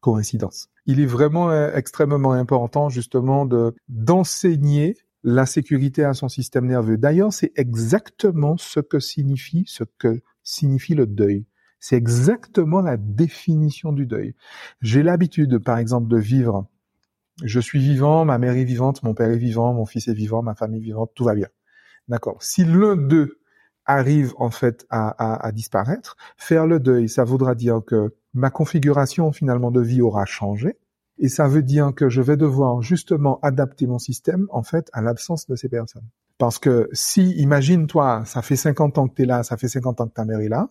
coïncidence. 0.00 0.71
Il 0.86 1.00
est 1.00 1.06
vraiment 1.06 1.50
euh, 1.50 1.70
extrêmement 1.74 2.32
important 2.32 2.88
justement 2.88 3.46
de 3.46 3.74
d'enseigner 3.88 4.96
la 5.24 5.46
sécurité 5.46 6.04
à 6.04 6.14
son 6.14 6.28
système 6.28 6.66
nerveux. 6.66 6.98
D'ailleurs, 6.98 7.32
c'est 7.32 7.52
exactement 7.56 8.56
ce 8.56 8.80
que 8.80 8.98
signifie, 8.98 9.64
ce 9.66 9.84
que 9.98 10.20
signifie 10.42 10.94
le 10.94 11.06
deuil. 11.06 11.46
C'est 11.78 11.96
exactement 11.96 12.80
la 12.80 12.96
définition 12.96 13.92
du 13.92 14.06
deuil. 14.06 14.34
J'ai 14.80 15.02
l'habitude, 15.02 15.58
par 15.58 15.78
exemple, 15.78 16.08
de 16.08 16.16
vivre. 16.16 16.66
Je 17.42 17.60
suis 17.60 17.80
vivant, 17.80 18.24
ma 18.24 18.38
mère 18.38 18.54
est 18.54 18.64
vivante, 18.64 19.02
mon 19.02 19.14
père 19.14 19.30
est 19.30 19.38
vivant, 19.38 19.72
mon 19.74 19.86
fils 19.86 20.08
est 20.08 20.14
vivant, 20.14 20.42
ma 20.42 20.54
famille 20.54 20.80
est 20.80 20.84
vivante, 20.84 21.12
tout 21.14 21.24
va 21.24 21.34
bien. 21.34 21.48
D'accord. 22.08 22.42
Si 22.42 22.64
l'un 22.64 22.96
d'eux 22.96 23.40
arrive 23.84 24.32
en 24.36 24.50
fait 24.50 24.86
à, 24.90 25.44
à, 25.44 25.50
disparaître, 25.50 26.16
faire 26.36 26.66
le 26.66 26.78
deuil, 26.78 27.08
ça 27.08 27.24
voudra 27.24 27.54
dire 27.54 27.80
que 27.84 28.14
ma 28.34 28.50
configuration 28.50 29.32
finalement 29.32 29.70
de 29.70 29.80
vie 29.80 30.02
aura 30.02 30.24
changé. 30.24 30.76
Et 31.18 31.28
ça 31.28 31.46
veut 31.46 31.62
dire 31.62 31.92
que 31.94 32.08
je 32.08 32.22
vais 32.22 32.36
devoir 32.36 32.82
justement 32.82 33.38
adapter 33.42 33.86
mon 33.86 33.98
système 33.98 34.46
en 34.50 34.62
fait 34.62 34.88
à 34.92 35.02
l'absence 35.02 35.46
de 35.46 35.54
ces 35.56 35.68
personnes. 35.68 36.08
Parce 36.38 36.58
que 36.58 36.88
si, 36.92 37.30
imagine 37.32 37.86
toi, 37.86 38.24
ça 38.24 38.42
fait 38.42 38.56
50 38.56 38.98
ans 38.98 39.08
que 39.08 39.14
tu 39.14 39.22
es 39.22 39.26
là, 39.26 39.42
ça 39.42 39.56
fait 39.56 39.68
50 39.68 40.00
ans 40.00 40.08
que 40.08 40.14
ta 40.14 40.24
mère 40.24 40.40
est 40.40 40.48
là, 40.48 40.68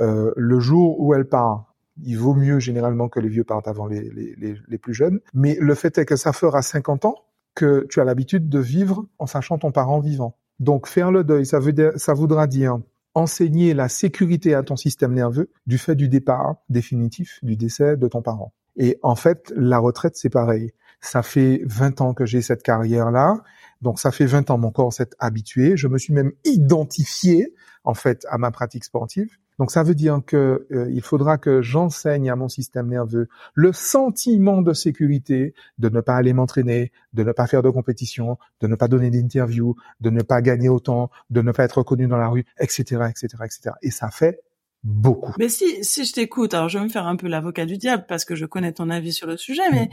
euh, 0.00 0.32
le 0.36 0.58
jour 0.58 1.00
où 1.00 1.14
elle 1.14 1.28
part, 1.28 1.74
il 2.02 2.18
vaut 2.18 2.34
mieux 2.34 2.58
généralement 2.58 3.08
que 3.08 3.20
les 3.20 3.28
vieux 3.28 3.44
partent 3.44 3.68
avant 3.68 3.86
les, 3.86 4.10
les, 4.10 4.56
les, 4.66 4.78
plus 4.78 4.94
jeunes. 4.94 5.20
Mais 5.32 5.56
le 5.60 5.74
fait 5.76 5.96
est 5.98 6.04
que 6.04 6.16
ça 6.16 6.32
fera 6.32 6.62
50 6.62 7.04
ans 7.04 7.14
que 7.54 7.86
tu 7.88 8.00
as 8.00 8.04
l'habitude 8.04 8.48
de 8.48 8.58
vivre 8.58 9.06
en 9.18 9.26
sachant 9.26 9.58
ton 9.58 9.70
parent 9.70 10.00
vivant. 10.00 10.36
Donc 10.58 10.88
faire 10.88 11.12
le 11.12 11.22
deuil, 11.22 11.46
ça, 11.46 11.60
veut 11.60 11.92
ça 11.96 12.14
voudra 12.14 12.48
dire 12.48 12.78
enseigner 13.14 13.74
la 13.74 13.88
sécurité 13.88 14.54
à 14.54 14.62
ton 14.62 14.76
système 14.76 15.14
nerveux 15.14 15.50
du 15.66 15.78
fait 15.78 15.94
du 15.94 16.08
départ 16.08 16.56
définitif, 16.68 17.38
du 17.42 17.56
décès 17.56 17.96
de 17.96 18.08
ton 18.08 18.22
parent. 18.22 18.52
Et 18.76 18.98
en 19.02 19.14
fait, 19.14 19.52
la 19.56 19.78
retraite, 19.78 20.16
c'est 20.16 20.30
pareil. 20.30 20.72
Ça 21.00 21.22
fait 21.22 21.62
20 21.64 22.00
ans 22.00 22.14
que 22.14 22.26
j'ai 22.26 22.42
cette 22.42 22.62
carrière-là. 22.62 23.36
Donc 23.82 24.00
ça 24.00 24.10
fait 24.10 24.26
20 24.26 24.50
ans, 24.50 24.58
mon 24.58 24.70
corps 24.70 24.92
s'est 24.92 25.10
habitué. 25.18 25.76
Je 25.76 25.86
me 25.88 25.98
suis 25.98 26.12
même 26.12 26.32
identifié, 26.44 27.54
en 27.84 27.94
fait, 27.94 28.26
à 28.30 28.38
ma 28.38 28.50
pratique 28.50 28.84
sportive. 28.84 29.36
Donc 29.58 29.70
ça 29.70 29.82
veut 29.82 29.94
dire 29.94 30.20
que 30.26 30.66
euh, 30.72 30.90
il 30.90 31.02
faudra 31.02 31.38
que 31.38 31.62
j'enseigne 31.62 32.28
à 32.30 32.34
mon 32.34 32.48
système 32.48 32.88
nerveux 32.88 33.28
le 33.54 33.72
sentiment 33.72 34.62
de 34.62 34.72
sécurité, 34.72 35.54
de 35.78 35.88
ne 35.88 36.00
pas 36.00 36.16
aller 36.16 36.32
m'entraîner, 36.32 36.90
de 37.12 37.22
ne 37.22 37.30
pas 37.30 37.46
faire 37.46 37.62
de 37.62 37.70
compétition, 37.70 38.38
de 38.60 38.66
ne 38.66 38.74
pas 38.74 38.88
donner 38.88 39.10
d'interview, 39.10 39.76
de 40.00 40.10
ne 40.10 40.22
pas 40.22 40.42
gagner 40.42 40.68
autant, 40.68 41.10
de 41.30 41.42
ne 41.42 41.52
pas 41.52 41.64
être 41.64 41.78
reconnu 41.78 42.08
dans 42.08 42.16
la 42.16 42.28
rue, 42.28 42.44
etc., 42.58 43.02
etc., 43.08 43.26
etc. 43.44 43.70
Et 43.82 43.90
ça 43.90 44.10
fait 44.10 44.40
beaucoup. 44.82 45.32
Mais 45.38 45.48
si 45.48 45.84
si 45.84 46.04
je 46.04 46.12
t'écoute, 46.12 46.54
alors 46.54 46.68
je 46.68 46.78
vais 46.78 46.84
me 46.84 46.90
faire 46.90 47.06
un 47.06 47.16
peu 47.16 47.28
l'avocat 47.28 47.66
du 47.66 47.78
diable 47.78 48.06
parce 48.08 48.24
que 48.24 48.34
je 48.34 48.46
connais 48.46 48.72
ton 48.72 48.90
avis 48.90 49.12
sur 49.12 49.26
le 49.26 49.36
sujet, 49.36 49.62
mais 49.72 49.86
mm. 49.86 49.90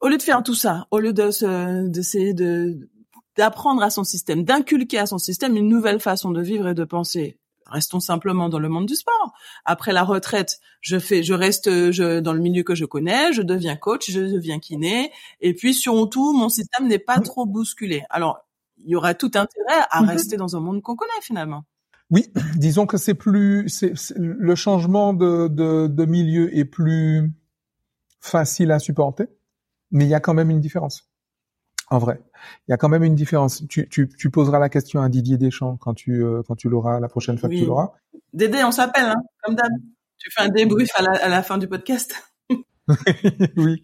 au 0.00 0.08
lieu 0.08 0.16
de 0.16 0.22
faire 0.22 0.42
tout 0.42 0.54
ça, 0.54 0.86
au 0.90 1.00
lieu 1.00 1.12
de 1.12 1.88
d'essayer 1.88 2.32
de 2.32 2.88
d'apprendre 3.36 3.82
à 3.82 3.90
son 3.90 4.04
système, 4.04 4.44
d'inculquer 4.44 4.98
à 4.98 5.06
son 5.06 5.18
système 5.18 5.56
une 5.56 5.68
nouvelle 5.68 6.00
façon 6.00 6.30
de 6.30 6.42
vivre 6.42 6.68
et 6.68 6.74
de 6.74 6.84
penser 6.84 7.38
restons 7.72 8.00
simplement 8.00 8.48
dans 8.48 8.58
le 8.58 8.68
monde 8.68 8.86
du 8.86 8.94
sport. 8.94 9.32
Après 9.64 9.92
la 9.92 10.04
retraite, 10.04 10.60
je 10.80 10.98
fais, 10.98 11.22
je 11.22 11.34
reste 11.34 11.90
je, 11.90 12.20
dans 12.20 12.32
le 12.32 12.40
milieu 12.40 12.62
que 12.62 12.74
je 12.74 12.84
connais, 12.84 13.32
je 13.32 13.42
deviens 13.42 13.76
coach, 13.76 14.10
je 14.10 14.20
deviens 14.20 14.60
kiné, 14.60 15.10
et 15.40 15.54
puis 15.54 15.74
surtout, 15.74 16.32
mon 16.32 16.48
système 16.48 16.86
n'est 16.86 16.98
pas 16.98 17.20
trop 17.20 17.46
bousculé. 17.46 18.04
Alors, 18.10 18.46
il 18.78 18.90
y 18.90 18.96
aura 18.96 19.14
tout 19.14 19.30
intérêt 19.34 19.86
à 19.90 20.02
mhm. 20.02 20.08
rester 20.08 20.36
dans 20.36 20.56
un 20.56 20.60
monde 20.60 20.82
qu'on 20.82 20.96
connaît 20.96 21.10
finalement. 21.22 21.64
Oui, 22.10 22.30
disons 22.56 22.86
que 22.86 22.96
c'est 22.96 23.14
plus, 23.14 23.68
c'est, 23.68 23.94
le 24.16 24.54
changement 24.54 25.14
de, 25.14 25.48
de, 25.48 25.86
de 25.86 26.04
milieu 26.04 26.56
est 26.56 26.64
plus 26.64 27.32
facile 28.20 28.70
à 28.70 28.78
supporter, 28.78 29.26
mais 29.90 30.04
il 30.04 30.08
y 30.08 30.14
a 30.14 30.20
quand 30.20 30.34
même 30.34 30.50
une 30.50 30.60
différence. 30.60 31.11
En 31.90 31.98
vrai, 31.98 32.20
il 32.66 32.70
y 32.70 32.74
a 32.74 32.76
quand 32.76 32.88
même 32.88 33.04
une 33.04 33.14
différence. 33.14 33.66
Tu, 33.68 33.88
tu, 33.88 34.08
tu 34.08 34.30
poseras 34.30 34.58
la 34.58 34.68
question 34.68 35.02
à 35.02 35.08
Didier 35.08 35.36
Deschamps 35.36 35.76
quand 35.76 35.94
tu 35.94 36.24
euh, 36.24 36.42
quand 36.46 36.56
tu 36.56 36.68
l'auras 36.68 37.00
la 37.00 37.08
prochaine 37.08 37.38
fois 37.38 37.48
que 37.48 37.54
tu 37.54 37.66
l'auras. 37.66 37.92
Dédé, 38.32 38.64
on 38.64 38.72
s'appelle, 38.72 39.06
hein, 39.06 39.22
comme 39.42 39.54
d'hab. 39.54 39.72
Tu 40.18 40.30
fais 40.30 40.42
un 40.42 40.48
débrief 40.48 40.90
à 40.94 41.02
la, 41.02 41.10
à 41.24 41.28
la 41.28 41.42
fin 41.42 41.58
du 41.58 41.68
podcast. 41.68 42.14
oui. 43.56 43.82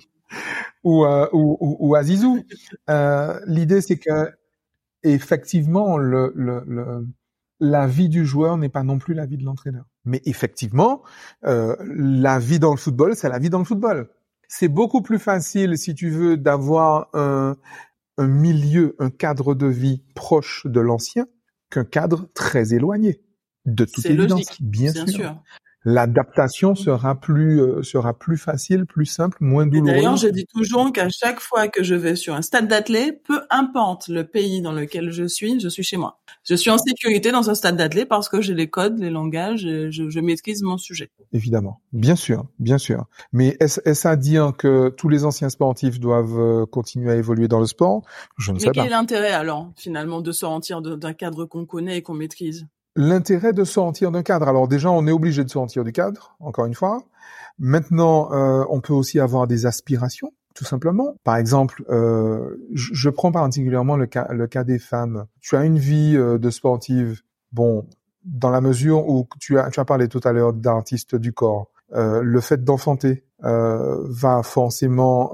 Ou, 0.85 1.05
euh, 1.05 1.29
ou, 1.33 1.57
ou, 1.61 1.77
ou 1.81 1.95
à 1.95 2.03
Zizou. 2.03 2.45
Euh, 2.89 3.41
L'idée, 3.47 3.81
c'est 3.81 3.99
que 3.99 4.31
effectivement, 5.03 5.99
le, 5.99 6.33
le, 6.35 6.63
le, 6.67 7.07
la 7.61 7.87
vie 7.87 8.09
du 8.09 8.25
joueur 8.25 8.57
n'est 8.57 8.69
pas 8.69 8.83
non 8.83 8.99
plus 8.99 9.15
la 9.15 9.27
vie 9.27 9.37
de 9.37 9.45
l'entraîneur. 9.45 9.85
Mais 10.05 10.23
effectivement, 10.25 11.03
euh, 11.45 11.77
la 11.81 12.39
vie 12.39 12.59
dans 12.59 12.71
le 12.71 12.77
football, 12.77 13.17
c'est 13.17 13.29
la 13.29 13.39
vie 13.39 13.51
dans 13.51 13.59
le 13.59 13.65
football. 13.65 14.09
C'est 14.49 14.69
beaucoup 14.69 15.03
plus 15.03 15.19
facile, 15.19 15.77
si 15.77 15.95
tu 15.95 16.09
veux, 16.09 16.37
d'avoir 16.37 17.09
un, 17.13 17.57
un 18.19 18.27
milieu, 18.27 18.97
un 18.99 19.11
cadre 19.11 19.55
de 19.55 19.67
vie 19.67 20.03
proche 20.15 20.67
de 20.67 20.81
l'ancien 20.81 21.27
qu'un 21.71 21.85
cadre 21.85 22.29
très 22.35 22.75
éloigné. 22.75 23.23
De 23.65 23.85
toute 23.85 24.07
évidence, 24.07 24.61
bien, 24.61 24.93
sûr 25.07 25.43
l'adaptation 25.85 26.75
sera 26.75 27.15
plus 27.15 27.61
euh, 27.61 27.83
sera 27.83 28.15
plus 28.15 28.37
facile, 28.37 28.85
plus 28.87 29.07
simple, 29.07 29.37
moins 29.41 29.67
douloureuse. 29.67 29.95
D'ailleurs, 29.95 30.17
je 30.17 30.29
dis 30.29 30.47
toujours 30.47 30.93
qu'à 30.93 31.09
chaque 31.09 31.41
fois 31.41 31.69
que 31.69 31.83
je 31.83 31.95
vais 31.95 32.17
sur 32.17 32.35
un 32.35 32.43
stade 32.43 32.69
d'athlète, 32.69 33.23
peu 33.25 33.41
importe 33.51 34.09
le 34.09 34.25
pays 34.25 34.61
dans 34.61 34.73
lequel 34.73 35.11
je 35.11 35.25
suis, 35.25 35.61
je 35.61 35.69
suis 35.69 35.83
chez 35.83 35.97
moi. 35.97 36.19
Je 36.45 36.55
suis 36.55 36.71
en 36.71 36.79
sécurité 36.79 37.31
dans 37.31 37.51
un 37.51 37.55
stade 37.55 37.77
d'athlète 37.77 38.09
parce 38.09 38.29
que 38.29 38.41
j'ai 38.41 38.55
les 38.55 38.69
codes, 38.69 38.99
les 38.99 39.11
langages, 39.11 39.65
et 39.65 39.91
je, 39.91 40.09
je, 40.09 40.21
maîtrise 40.21 40.63
mon 40.63 40.79
sujet. 40.79 41.11
Évidemment, 41.33 41.81
bien 41.93 42.17
sûr, 42.17 42.47
bien 42.59 42.79
sûr. 42.79 43.07
Mais 43.33 43.57
est-ce 43.61 44.09
à 44.09 44.17
dire 44.17 44.53
que 44.57 44.89
tous 44.89 45.09
les 45.09 45.25
anciens 45.25 45.49
sportifs 45.49 46.01
doivent 46.01 46.39
euh, 46.39 46.67
continuer 46.67 47.13
à 47.13 47.17
évoluer 47.17 47.49
dans 47.49 47.61
le 47.61 47.67
sport? 47.67 48.03
Je 48.37 48.53
ne 48.53 48.59
sais 48.59 48.67
pas. 48.67 48.71
Mais 48.71 48.75
quel 48.75 48.87
est 48.87 48.91
l'intérêt 48.91 49.33
alors, 49.33 49.71
finalement, 49.77 50.21
de 50.21 50.33
sortir 50.33 50.83
d'un 50.83 51.13
cadre 51.13 51.45
qu'on 51.45 51.67
connaît 51.67 51.99
et 51.99 52.03
qu'on 52.03 52.15
maîtrise? 52.15 52.67
L'intérêt 52.99 53.53
de 53.53 53.63
sortir 53.63 54.11
d'un 54.11 54.25
cadre. 54.25 54.49
Alors 54.49 54.67
déjà, 54.67 54.91
on 54.91 55.07
est 55.07 55.13
obligé 55.13 55.45
de 55.45 55.49
sortir 55.49 55.85
du 55.85 55.93
cadre, 55.93 56.37
encore 56.41 56.67
une 56.67 56.75
fois. 56.75 57.05
Maintenant, 57.61 58.33
euh, 58.33 58.65
on 58.71 58.81
peut 58.81 58.93
aussi 58.93 59.21
avoir 59.21 59.47
des 59.47 59.67
aspirations, 59.67 60.33
tout 60.55 60.65
simplement. 60.65 61.15
Par 61.23 61.37
exemple, 61.37 61.85
euh, 61.91 62.57
je, 62.75 63.09
prends 63.09 63.31
particulièrement 63.31 63.97
le 63.97 64.07
cas, 64.07 64.27
le 64.33 64.49
cas 64.49 64.65
des 64.65 64.81
femmes. 64.81 65.27
Tu 65.41 65.55
as 65.55 65.65
une 65.65 65.79
vie 65.79 66.17
euh, 66.17 66.39
de 66.39 66.51
sportive, 66.51 67.23
bon, 67.53 67.87
dans 68.25 68.51
la 68.51 68.61
mesure 68.61 69.09
où 69.09 69.29
tu 69.39 69.61
as, 69.61 69.71
tu 69.71 69.79
as 69.79 69.85
parlé 69.85 70.09
tout 70.09 70.21
à 70.25 70.33
l'heure 70.33 70.53
d'artiste 70.53 71.15
du 71.15 71.33
corps. 71.33 71.71
le 71.93 72.41
fait 72.41 72.65
d'enfanter 72.65 73.25
va 73.41 74.43
forcément 74.43 75.33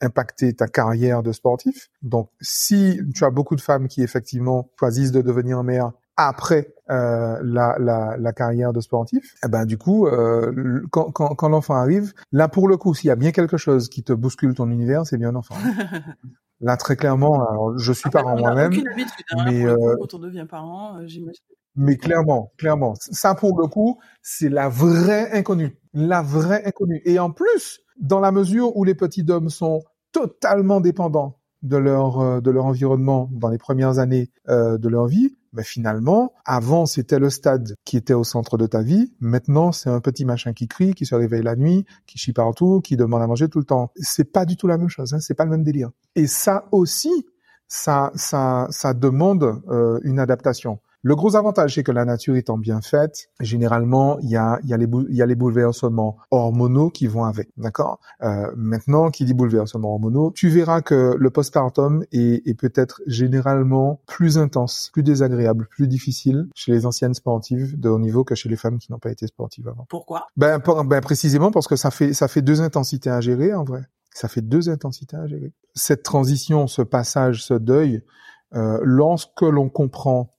impacter 0.00 0.54
ta 0.54 0.66
carrière 0.66 1.22
de 1.22 1.30
sportif. 1.32 1.90
Donc, 2.00 2.30
si 2.40 2.98
tu 3.14 3.24
as 3.24 3.30
beaucoup 3.30 3.54
de 3.54 3.60
femmes 3.60 3.86
qui 3.86 4.02
effectivement 4.02 4.70
choisissent 4.78 5.12
de 5.12 5.20
devenir 5.20 5.62
mère 5.62 5.92
après 6.16 6.74
euh, 6.90 7.38
la, 7.42 7.76
la, 7.78 8.16
la, 8.18 8.32
carrière 8.32 8.72
de 8.72 8.80
sportif, 8.80 9.34
eh 9.44 9.48
ben 9.48 9.64
du 9.64 9.78
coup, 9.78 10.06
euh, 10.06 10.82
quand, 10.90 11.10
quand, 11.10 11.34
quand 11.34 11.48
l'enfant 11.48 11.74
arrive, 11.74 12.12
là 12.32 12.48
pour 12.48 12.68
le 12.68 12.76
coup, 12.76 12.94
s'il 12.94 13.08
y 13.08 13.10
a 13.10 13.16
bien 13.16 13.32
quelque 13.32 13.56
chose 13.56 13.88
qui 13.88 14.02
te 14.02 14.12
bouscule 14.12 14.54
ton 14.54 14.70
univers, 14.70 15.06
c'est 15.06 15.18
bien 15.18 15.32
l'enfant. 15.32 15.54
là 16.60 16.76
très 16.76 16.96
clairement, 16.96 17.48
alors, 17.48 17.78
je 17.78 17.92
suis 17.92 18.10
parent 18.10 18.36
moi-même, 18.36 18.72
hein, 18.72 19.44
mais 19.46 19.64
euh, 19.64 19.96
quand 20.00 20.14
on 20.14 20.18
devient 20.18 20.46
parent, 20.48 20.98
euh, 20.98 21.06
j'imagine. 21.06 21.42
Mais 21.74 21.96
clairement, 21.96 22.52
clairement, 22.58 22.94
ça 22.98 23.34
pour 23.34 23.58
le 23.58 23.66
coup, 23.66 23.98
c'est 24.20 24.50
la 24.50 24.68
vraie 24.68 25.32
inconnue, 25.32 25.78
la 25.94 26.20
vraie 26.20 26.62
inconnue. 26.66 27.00
Et 27.06 27.18
en 27.18 27.30
plus, 27.30 27.80
dans 27.98 28.20
la 28.20 28.30
mesure 28.30 28.76
où 28.76 28.84
les 28.84 28.94
petits 28.94 29.24
hommes 29.30 29.48
sont 29.48 29.82
totalement 30.12 30.80
dépendants 30.80 31.38
de 31.62 31.76
leur 31.76 32.20
euh, 32.20 32.40
de 32.40 32.50
leur 32.50 32.66
environnement 32.66 33.30
dans 33.32 33.48
les 33.48 33.58
premières 33.58 33.98
années 33.98 34.30
euh, 34.48 34.76
de 34.78 34.88
leur 34.88 35.06
vie, 35.06 35.36
mais 35.52 35.62
finalement, 35.62 36.32
avant 36.44 36.86
c'était 36.86 37.18
le 37.18 37.30
stade 37.30 37.76
qui 37.84 37.96
était 37.96 38.14
au 38.14 38.24
centre 38.24 38.58
de 38.58 38.66
ta 38.66 38.82
vie. 38.82 39.12
Maintenant, 39.20 39.72
c'est 39.72 39.90
un 39.90 40.00
petit 40.00 40.24
machin 40.24 40.52
qui 40.52 40.68
crie, 40.68 40.94
qui 40.94 41.06
se 41.06 41.14
réveille 41.14 41.42
la 41.42 41.56
nuit, 41.56 41.84
qui 42.06 42.18
chie 42.18 42.32
partout, 42.32 42.80
qui 42.80 42.96
demande 42.96 43.22
à 43.22 43.26
manger 43.26 43.48
tout 43.48 43.58
le 43.58 43.64
temps. 43.64 43.92
C'est 43.96 44.32
pas 44.32 44.44
du 44.44 44.56
tout 44.56 44.66
la 44.66 44.78
même 44.78 44.88
chose. 44.88 45.14
Hein, 45.14 45.20
c'est 45.20 45.34
pas 45.34 45.44
le 45.44 45.50
même 45.50 45.64
délire. 45.64 45.90
Et 46.16 46.26
ça 46.26 46.66
aussi, 46.72 47.26
ça 47.68 48.12
ça 48.14 48.66
ça 48.70 48.94
demande 48.94 49.62
euh, 49.68 50.00
une 50.02 50.18
adaptation. 50.18 50.80
Le 51.04 51.16
gros 51.16 51.34
avantage, 51.34 51.74
c'est 51.74 51.82
que 51.82 51.90
la 51.90 52.04
nature 52.04 52.36
étant 52.36 52.56
bien 52.56 52.80
faite, 52.80 53.28
généralement, 53.40 54.20
il 54.20 54.30
y 54.30 54.36
a, 54.36 54.60
y, 54.64 54.72
a 54.72 54.76
les 54.76 54.86
il 55.08 55.16
y 55.16 55.22
a 55.22 55.26
les 55.26 55.34
bouleversements 55.34 56.16
hormonaux 56.30 56.90
qui 56.90 57.08
vont 57.08 57.24
avec, 57.24 57.48
d'accord? 57.56 57.98
Euh, 58.22 58.52
Maintenant, 58.54 59.10
qui 59.10 59.24
dit 59.24 59.34
bouleversements 59.34 59.92
hormonaux, 59.94 60.32
tu 60.36 60.48
verras 60.48 60.80
que 60.80 61.16
le 61.18 61.30
postpartum 61.30 62.04
est, 62.12 62.46
est 62.46 62.54
peut-être 62.54 63.02
généralement 63.06 64.00
plus 64.06 64.38
intense, 64.38 64.90
plus 64.92 65.02
désagréable, 65.02 65.66
plus 65.70 65.88
difficile 65.88 66.46
chez 66.54 66.70
les 66.70 66.86
anciennes 66.86 67.14
sportives 67.14 67.78
de 67.80 67.88
haut 67.88 67.98
niveau 67.98 68.22
que 68.22 68.36
chez 68.36 68.48
les 68.48 68.56
femmes 68.56 68.78
qui 68.78 68.92
n'ont 68.92 69.00
pas 69.00 69.10
été 69.10 69.26
sportives 69.26 69.66
avant. 69.66 69.86
Pourquoi? 69.88 70.28
Ben, 70.36 70.60
ben 70.86 71.00
précisément 71.00 71.50
parce 71.50 71.66
que 71.66 71.76
ça 71.76 71.90
fait 71.90 72.12
ça 72.12 72.28
fait 72.28 72.42
deux 72.42 72.60
intensités 72.60 73.10
à 73.10 73.20
gérer 73.20 73.54
en 73.54 73.64
vrai. 73.64 73.82
Ça 74.14 74.28
fait 74.28 74.42
deux 74.42 74.68
intensités 74.68 75.16
à 75.16 75.26
gérer. 75.26 75.52
Cette 75.74 76.02
transition, 76.02 76.66
ce 76.66 76.82
passage, 76.82 77.42
ce 77.42 77.54
deuil, 77.54 78.04
euh, 78.54 78.78
lorsque 78.82 79.42
l'on 79.42 79.68
comprend 79.68 80.32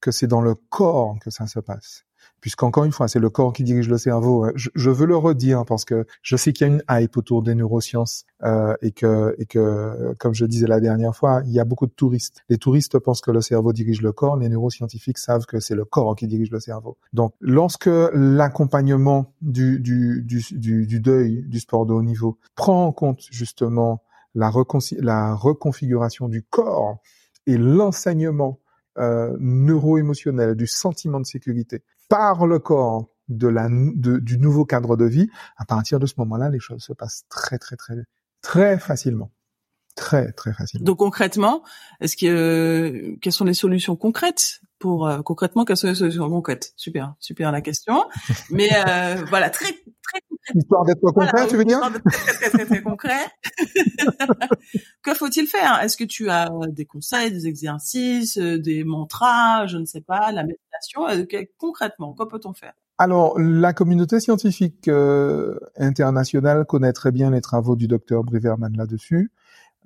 que 0.00 0.10
c'est 0.10 0.26
dans 0.26 0.40
le 0.40 0.54
corps 0.54 1.16
que 1.20 1.30
ça 1.30 1.46
se 1.46 1.60
passe 1.60 2.04
puisqu'encore 2.40 2.84
une 2.84 2.92
fois, 2.92 3.08
c'est 3.08 3.18
le 3.18 3.30
corps 3.30 3.52
qui 3.52 3.64
dirige 3.64 3.88
le 3.88 3.98
cerveau. 3.98 4.44
Hein. 4.44 4.52
Je, 4.54 4.90
veux 4.90 5.06
le 5.06 5.16
redire 5.16 5.64
parce 5.64 5.84
que 5.84 6.06
je 6.22 6.36
sais 6.36 6.52
qu'il 6.52 6.66
y 6.66 6.70
a 6.70 6.74
une 6.74 6.82
hype 6.90 7.16
autour 7.16 7.42
des 7.42 7.54
neurosciences 7.54 8.24
euh, 8.44 8.74
et 8.82 8.92
que 8.92 9.34
et 9.38 9.46
que 9.46 10.14
comme 10.18 10.34
je 10.34 10.44
disais 10.46 10.66
la 10.66 10.80
dernière 10.80 11.14
fois, 11.14 11.42
il 11.46 11.52
y 11.52 11.60
a 11.60 11.64
beaucoup 11.64 11.86
de 11.86 11.92
touristes. 11.92 12.42
Les 12.48 12.58
touristes 12.58 12.98
pensent 12.98 13.20
que 13.20 13.30
le 13.30 13.40
cerveau 13.40 13.72
dirige 13.72 14.02
le 14.02 14.12
corps, 14.12 14.36
les 14.36 14.48
neuroscientifiques 14.48 15.18
savent 15.18 15.46
que 15.46 15.60
c'est 15.60 15.74
le 15.74 15.84
corps 15.84 16.14
qui 16.16 16.26
dirige 16.26 16.50
le 16.50 16.60
cerveau. 16.60 16.96
Donc, 17.12 17.34
lorsque 17.40 17.90
l'accompagnement 18.12 19.32
du, 19.40 19.80
du, 19.80 20.22
du, 20.22 20.44
du, 20.52 20.86
du 20.86 21.00
deuil 21.00 21.44
du 21.46 21.60
sport 21.60 21.86
de 21.86 21.92
haut 21.92 22.02
niveau 22.02 22.38
prend 22.54 22.86
en 22.86 22.92
compte 22.92 23.22
justement 23.30 24.02
la, 24.34 24.50
la 24.98 25.34
reconfiguration 25.34 26.28
du 26.28 26.42
corps 26.42 26.98
et 27.46 27.56
l'enseignement 27.56 28.58
euh, 28.96 29.36
neuro-émotionnel, 29.38 30.54
du 30.54 30.66
sentiment 30.66 31.20
de 31.20 31.26
sécurité 31.26 31.82
par 32.08 32.46
le 32.46 32.58
corps 32.58 33.08
de 33.28 33.48
la, 33.48 33.68
de, 33.68 34.18
du 34.18 34.38
nouveau 34.38 34.64
cadre 34.64 34.96
de 34.96 35.04
vie, 35.04 35.28
à 35.56 35.64
partir 35.64 36.00
de 36.00 36.06
ce 36.06 36.14
moment-là, 36.18 36.48
les 36.48 36.60
choses 36.60 36.82
se 36.82 36.92
passent 36.92 37.24
très, 37.28 37.58
très, 37.58 37.76
très, 37.76 37.94
très 38.40 38.78
facilement. 38.78 39.30
Très, 39.94 40.32
très 40.32 40.52
facilement. 40.52 40.84
Donc 40.84 40.98
concrètement, 40.98 41.64
est-ce 42.00 42.16
que 42.16 43.16
quelles 43.20 43.32
sont 43.32 43.44
les 43.44 43.54
solutions 43.54 43.96
concrètes 43.96 44.60
pour 44.78 45.08
euh, 45.08 45.22
concrètement 45.22 45.64
quelles 45.64 45.76
sont 45.76 45.88
les 45.88 45.96
solutions 45.96 46.30
concrètes? 46.30 46.72
Super, 46.76 47.14
super 47.18 47.50
la 47.50 47.60
question. 47.60 48.04
Mais 48.50 48.70
euh, 48.72 49.24
voilà, 49.28 49.50
très 49.50 49.72
très 49.72 50.20
Histoire 50.54 50.84
d'être 50.84 51.00
concret, 51.00 51.46
tu 51.46 51.56
veux 51.56 51.64
dire 51.64 51.80
Très 51.80 52.32
très 52.32 52.50
très 52.50 52.64
très, 52.66 52.82
concret. 52.82 53.26
que 55.02 55.14
faut-il 55.14 55.46
faire? 55.46 55.80
Est-ce 55.82 55.96
que 55.96 56.04
tu 56.04 56.30
as 56.30 56.50
des 56.68 56.84
conseils, 56.84 57.30
des 57.30 57.46
exercices, 57.46 58.38
euh, 58.38 58.58
des 58.58 58.84
mantras, 58.84 59.66
je 59.66 59.78
ne 59.78 59.84
sais 59.84 60.00
pas, 60.00 60.32
la 60.32 60.44
méditation 60.44 61.02
Concrètement, 61.58 62.14
quoi 62.14 62.28
peut-on 62.28 62.54
faire? 62.54 62.72
Alors, 62.98 63.38
la 63.38 63.72
communauté 63.72 64.18
scientifique 64.20 64.90
internationale 65.76 66.64
connaît 66.64 66.92
très 66.92 67.12
bien 67.12 67.30
les 67.30 67.40
travaux 67.40 67.76
du 67.76 67.86
docteur 67.86 68.24
Briverman 68.24 68.76
là-dessus. 68.76 69.30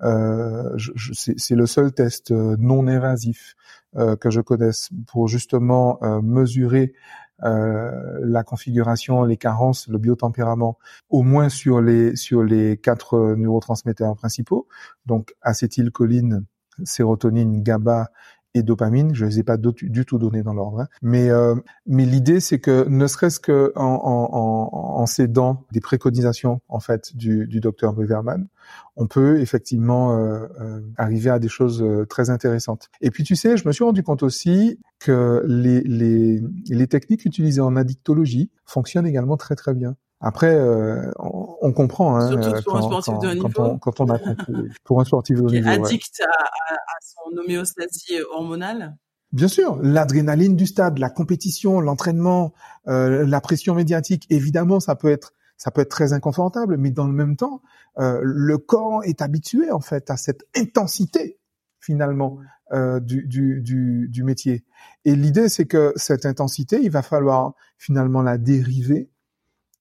Euh, 0.01 0.77
c'est 1.13 1.55
le 1.55 1.65
seul 1.65 1.93
test 1.93 2.31
euh, 2.31 2.55
non 2.59 2.87
invasif 2.87 3.55
euh, 3.95 4.15
que 4.15 4.31
je 4.31 4.41
connaisse 4.41 4.89
pour 5.07 5.27
justement 5.27 5.99
mesurer 6.21 6.93
la 7.39 8.43
configuration, 8.43 9.23
les 9.23 9.37
carences, 9.37 9.87
le 9.87 9.97
biotempérament, 9.97 10.77
au 11.09 11.23
moins 11.23 11.49
sur 11.49 11.81
les 11.81 12.15
sur 12.15 12.43
les 12.43 12.77
quatre 12.77 13.35
neurotransmetteurs 13.35 14.15
principaux, 14.15 14.67
donc 15.05 15.35
acétylcholine, 15.41 16.45
sérotonine, 16.83 17.61
GABA 17.63 18.09
et 18.53 18.63
dopamine. 18.63 19.13
Je 19.13 19.25
les 19.25 19.39
ai 19.39 19.43
pas 19.43 19.57
du 19.57 20.05
tout 20.05 20.17
donnés 20.17 20.43
dans 20.43 20.53
l'ordre, 20.53 20.81
hein. 20.81 20.87
mais 21.01 21.29
euh, 21.29 21.55
mais 21.85 22.05
l'idée 22.05 22.39
c'est 22.39 22.59
que 22.59 22.87
ne 22.87 23.07
serait-ce 23.07 23.39
que 23.39 23.71
en, 23.75 23.83
en, 23.83 24.99
en, 25.01 25.05
s'aidant 25.05 25.65
des 25.71 25.81
préconisations 25.81 26.61
en 26.67 26.79
fait 26.79 27.15
du, 27.15 27.47
du 27.47 27.59
docteur 27.59 27.93
Briverman, 27.93 28.47
on 28.95 29.07
peut 29.07 29.39
effectivement 29.39 30.17
euh, 30.17 30.47
euh, 30.61 30.81
arriver 30.97 31.29
à 31.29 31.39
des 31.39 31.47
choses 31.47 31.81
euh, 31.81 32.05
très 32.05 32.29
intéressantes. 32.29 32.89
Et 33.01 33.11
puis 33.11 33.23
tu 33.23 33.35
sais, 33.35 33.57
je 33.57 33.67
me 33.67 33.73
suis 33.73 33.83
rendu 33.83 34.03
compte 34.03 34.23
aussi 34.23 34.79
que 34.99 35.43
les 35.47 35.81
les, 35.81 36.41
les 36.69 36.87
techniques 36.87 37.25
utilisées 37.25 37.61
en 37.61 37.75
addictologie 37.75 38.51
fonctionnent 38.65 39.07
également 39.07 39.37
très 39.37 39.55
très 39.55 39.73
bien. 39.73 39.95
Après, 40.25 40.55
euh, 40.55 41.11
on, 41.19 41.73
comprend 41.73 42.15
hein, 42.15 42.29
Surtout 42.29 42.63
pour 42.63 42.73
quand, 42.73 42.77
un 42.77 42.81
sportif 42.81 43.19
de 43.19 43.27
haut 43.27 43.33
niveau. 43.33 43.49
Quand 43.49 43.59
on, 43.59 43.77
quand 43.77 43.99
on 43.99 44.09
a 44.09 44.19
pour 44.85 45.01
un 45.01 45.03
sportif 45.03 45.35
de 45.35 45.41
haut 45.41 45.49
niveau, 45.49 45.67
addict 45.67 46.21
à, 46.21 46.43
à, 46.43 46.77
son 47.01 47.37
homéostasie 47.37 48.21
hormonale. 48.33 48.95
Bien 49.33 49.49
sûr, 49.49 49.77
l'adrénaline 49.81 50.55
du 50.55 50.65
stade, 50.65 50.97
la 50.97 51.09
compétition, 51.09 51.81
l'entraînement, 51.81 52.53
euh, 52.87 53.25
la 53.27 53.41
pression 53.41 53.75
médiatique, 53.75 54.25
évidemment, 54.29 54.79
ça 54.79 54.95
peut 54.95 55.09
être 55.09 55.33
ça 55.57 55.71
peut 55.71 55.81
être 55.81 55.91
très 55.91 56.13
inconfortable, 56.13 56.77
mais 56.77 56.91
dans 56.91 57.07
le 57.07 57.13
même 57.13 57.35
temps, 57.35 57.61
euh, 57.99 58.19
le 58.23 58.57
corps 58.57 59.03
est 59.03 59.21
habitué 59.21 59.71
en 59.71 59.79
fait 59.81 60.09
à 60.09 60.17
cette 60.17 60.45
intensité 60.55 61.37
finalement 61.79 62.39
euh, 62.71 62.99
du, 62.99 63.27
du, 63.27 63.61
du, 63.61 64.07
du 64.09 64.23
métier. 64.23 64.63
Et 65.03 65.15
l'idée, 65.15 65.49
c'est 65.49 65.65
que 65.65 65.93
cette 65.95 66.25
intensité, 66.25 66.79
il 66.81 66.91
va 66.91 67.01
falloir 67.01 67.53
finalement 67.77 68.21
la 68.21 68.37
dériver 68.37 69.09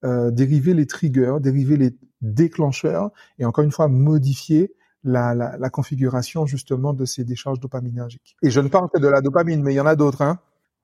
euh, 0.05 0.31
dériver 0.31 0.75
les 0.75 0.87
triggers, 0.87 1.37
dériver 1.41 1.77
les 1.77 1.97
déclencheurs 2.21 3.11
et 3.39 3.45
encore 3.45 3.65
une 3.65 3.73
fois 3.73 3.89
modifier 3.89 4.75
la, 5.05 5.35
la, 5.35 5.57
la, 5.59 5.71
configuration 5.71 6.47
justement 6.47 6.93
de 6.93 7.05
ces 7.05 7.25
décharges 7.25 7.59
dopaminergiques. 7.59 8.37
Et 8.43 8.51
je 8.51 8.61
ne 8.61 8.69
parle 8.69 8.89
que 8.93 9.01
de 9.01 9.09
la 9.09 9.21
dopamine, 9.21 9.63
mais 9.63 9.73
il 9.73 9.77
y 9.77 9.81
en 9.81 9.87
a 9.87 9.97
d'autres. 9.97 10.23
Hein. 10.23 10.39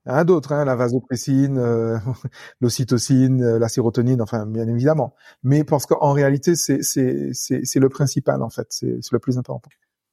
Il 0.05 0.09
y 0.09 0.11
en 0.13 0.15
a 0.15 0.23
d'autres, 0.23 0.53
hein, 0.53 0.65
la 0.65 0.75
vasopressine, 0.75 1.57
euh, 1.57 1.97
l'ocytocine, 2.61 3.43
euh, 3.43 3.59
la 3.59 3.67
sérotonine, 3.67 4.21
enfin 4.21 4.45
bien 4.45 4.67
évidemment. 4.67 5.13
Mais 5.43 5.63
parce 5.63 5.85
qu'en 5.85 6.13
réalité, 6.13 6.55
c'est 6.55 6.81
c'est 6.83 7.79
le 7.79 7.89
principal 7.89 8.41
en 8.41 8.49
fait, 8.49 8.67
c'est 8.69 9.11
le 9.11 9.19
plus 9.19 9.37
important. 9.37 9.69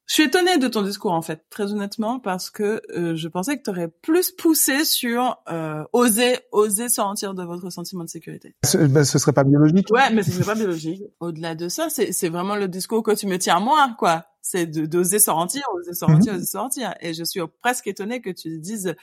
Je 0.07 0.15
suis 0.15 0.23
étonnée 0.23 0.59
de 0.59 0.69
ton 0.69 0.83
discours 0.83 1.13
en 1.13 1.23
fait, 1.23 1.45
très 1.51 1.73
honnêtement, 1.73 2.21
parce 2.21 2.49
que 2.49 2.81
euh, 2.97 3.17
je 3.17 3.29
pensais 3.29 3.59
que 3.59 3.63
tu 3.65 3.71
aurais 3.71 3.89
plus 3.89 4.31
poussé 4.31 4.85
sur 4.85 5.37
euh, 5.51 5.83
oser, 5.93 6.39
oser 6.53 6.89
sortir 6.89 7.35
de 7.35 7.43
votre 7.43 7.71
sentiment 7.71 8.05
de 8.05 8.09
sécurité. 8.09 8.55
Ce, 8.65 8.79
ben, 8.79 9.05
ce 9.05 9.19
serait 9.19 9.33
pas 9.33 9.43
biologique. 9.43 9.91
Ouais, 9.91 10.11
mais 10.13 10.23
ce 10.23 10.31
serait 10.31 10.45
pas 10.45 10.55
biologique. 10.55 11.03
Au-delà 11.19 11.57
de 11.57 11.69
ça, 11.69 11.89
c'est, 11.91 12.29
vraiment 12.29 12.55
le 12.55 12.69
discours 12.69 13.03
que 13.03 13.13
tu 13.13 13.27
me 13.27 13.39
tiens 13.39 13.59
moi, 13.59 13.95
quoi. 13.99 14.27
C'est 14.43 14.67
d'oser 14.67 15.19
sortir, 15.19 15.63
oser 15.75 15.93
sortir, 15.95 16.33
mhm. 16.33 16.39
oser 16.39 16.47
sortir. 16.47 16.95
Et 17.01 17.13
je 17.13 17.25
suis 17.25 17.41
presque 17.61 17.89
étonnée 17.89 18.21
que 18.21 18.31
tu 18.31 18.61
dises 18.61 18.95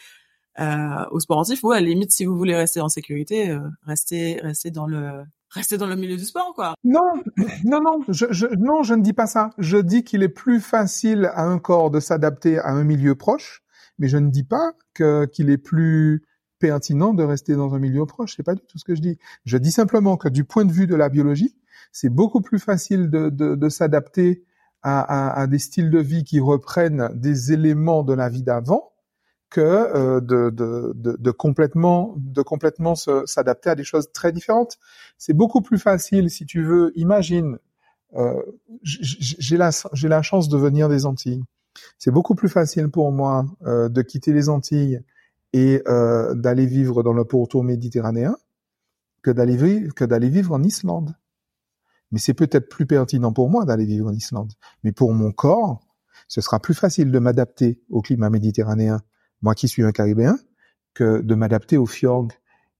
euh, 0.59 1.05
aux 1.11 1.19
sportifs, 1.19 1.63
ouais, 1.63 1.77
à 1.77 1.79
la 1.81 1.87
limite, 1.87 2.11
si 2.11 2.25
vous 2.25 2.37
voulez 2.37 2.55
rester 2.55 2.79
en 2.79 2.89
sécurité, 2.89 3.49
euh, 3.49 3.59
restez, 3.83 4.39
restez 4.41 4.71
dans 4.71 4.85
le 4.85 5.23
rester 5.53 5.77
dans 5.77 5.87
le 5.87 5.95
milieu 5.95 6.17
du 6.17 6.25
sport, 6.25 6.53
quoi. 6.55 6.75
Non, 6.83 7.23
non, 7.63 7.79
non, 7.81 7.99
je, 8.09 8.25
je, 8.31 8.47
non, 8.57 8.83
je 8.83 8.93
ne 8.95 9.01
dis 9.01 9.13
pas 9.13 9.27
ça. 9.27 9.51
Je 9.57 9.77
dis 9.77 10.03
qu'il 10.03 10.23
est 10.23 10.29
plus 10.29 10.59
facile 10.59 11.29
à 11.33 11.43
un 11.45 11.59
corps 11.59 11.91
de 11.91 11.99
s'adapter 11.99 12.57
à 12.59 12.69
un 12.69 12.83
milieu 12.83 13.15
proche, 13.15 13.63
mais 13.99 14.07
je 14.07 14.17
ne 14.17 14.29
dis 14.29 14.43
pas 14.43 14.73
que 14.93 15.25
qu'il 15.25 15.49
est 15.49 15.57
plus 15.57 16.23
pertinent 16.59 17.13
de 17.13 17.23
rester 17.23 17.55
dans 17.55 17.75
un 17.75 17.79
milieu 17.79 18.05
proche. 18.05 18.35
C'est 18.35 18.43
pas 18.43 18.55
du 18.55 18.61
tout 18.65 18.77
ce 18.77 18.85
que 18.85 18.95
je 18.95 19.01
dis. 19.01 19.19
Je 19.45 19.57
dis 19.57 19.71
simplement 19.71 20.17
que 20.17 20.29
du 20.29 20.43
point 20.43 20.65
de 20.65 20.71
vue 20.71 20.87
de 20.87 20.95
la 20.95 21.09
biologie, 21.09 21.55
c'est 21.91 22.09
beaucoup 22.09 22.41
plus 22.41 22.59
facile 22.59 23.09
de, 23.09 23.29
de, 23.29 23.55
de 23.55 23.69
s'adapter 23.69 24.43
à, 24.81 25.01
à, 25.01 25.41
à 25.41 25.47
des 25.47 25.59
styles 25.59 25.89
de 25.89 25.99
vie 25.99 26.23
qui 26.23 26.39
reprennent 26.39 27.09
des 27.13 27.51
éléments 27.51 28.03
de 28.03 28.13
la 28.13 28.29
vie 28.29 28.43
d'avant 28.43 28.92
que 29.53 29.61
euh, 29.61 30.19
de, 30.19 31.31
complètement 31.31 32.15
de 32.17 32.41
complètement 32.41 32.95
s'adapter 32.95 33.69
à 33.69 33.75
des 33.75 33.83
choses 33.83 34.11
très 34.11 34.31
différentes. 34.31 34.79
C'est 35.19 35.33
beaucoup 35.33 35.61
plus 35.61 35.77
facile 35.77 36.31
si 36.31 36.45
tu 36.47 36.63
veux. 36.63 36.91
Imagine, 36.95 37.59
euh, 38.15 38.41
j'ai 38.81 39.55
la 39.55 39.69
j'ai 39.93 40.07
la 40.07 40.23
chance 40.23 40.49
de 40.49 40.57
venir 40.57 40.89
des 40.89 41.05
Antilles. 41.05 41.43
C'est 41.99 42.09
beaucoup 42.09 42.33
plus 42.33 42.49
facile 42.49 42.89
pour 42.89 43.11
moi 43.11 43.45
euh, 43.65 43.89
de 43.89 44.01
quitter 44.01 44.33
les 44.33 44.49
Antilles 44.49 45.01
et 45.53 45.83
d'aller 46.33 46.65
vivre 46.65 47.03
dans 47.03 47.13
le 47.13 47.25
pourtour 47.25 47.63
méditerranéen 47.63 48.35
que 49.21 49.29
d'aller 49.29 49.87
que 49.95 50.03
d'aller 50.03 50.29
vivre 50.29 50.53
en 50.55 50.63
Islande. 50.63 51.13
Mais 52.11 52.17
c'est 52.17 52.33
peut-être 52.33 52.69
plus 52.69 52.87
pertinent 52.87 53.33
pour 53.33 53.51
moi 53.51 53.65
d'aller 53.65 53.85
vivre 53.85 54.07
en 54.07 54.13
Islande. 54.13 54.53
Mais 54.83 54.91
pour 54.91 55.13
mon 55.13 55.31
corps, 55.31 55.85
ce 56.27 56.41
sera 56.41 56.59
plus 56.59 56.73
facile 56.73 57.11
de 57.11 57.19
m'adapter 57.19 57.79
au 57.91 58.01
climat 58.01 58.31
méditerranéen 58.31 58.99
moi 59.43 59.53
qui 59.53 59.67
suis 59.67 59.83
un 59.83 59.91
Caribéen, 59.91 60.39
que 60.95 61.21
de 61.21 61.35
m'adapter 61.35 61.77
aux 61.77 61.85
fjords 61.85 62.29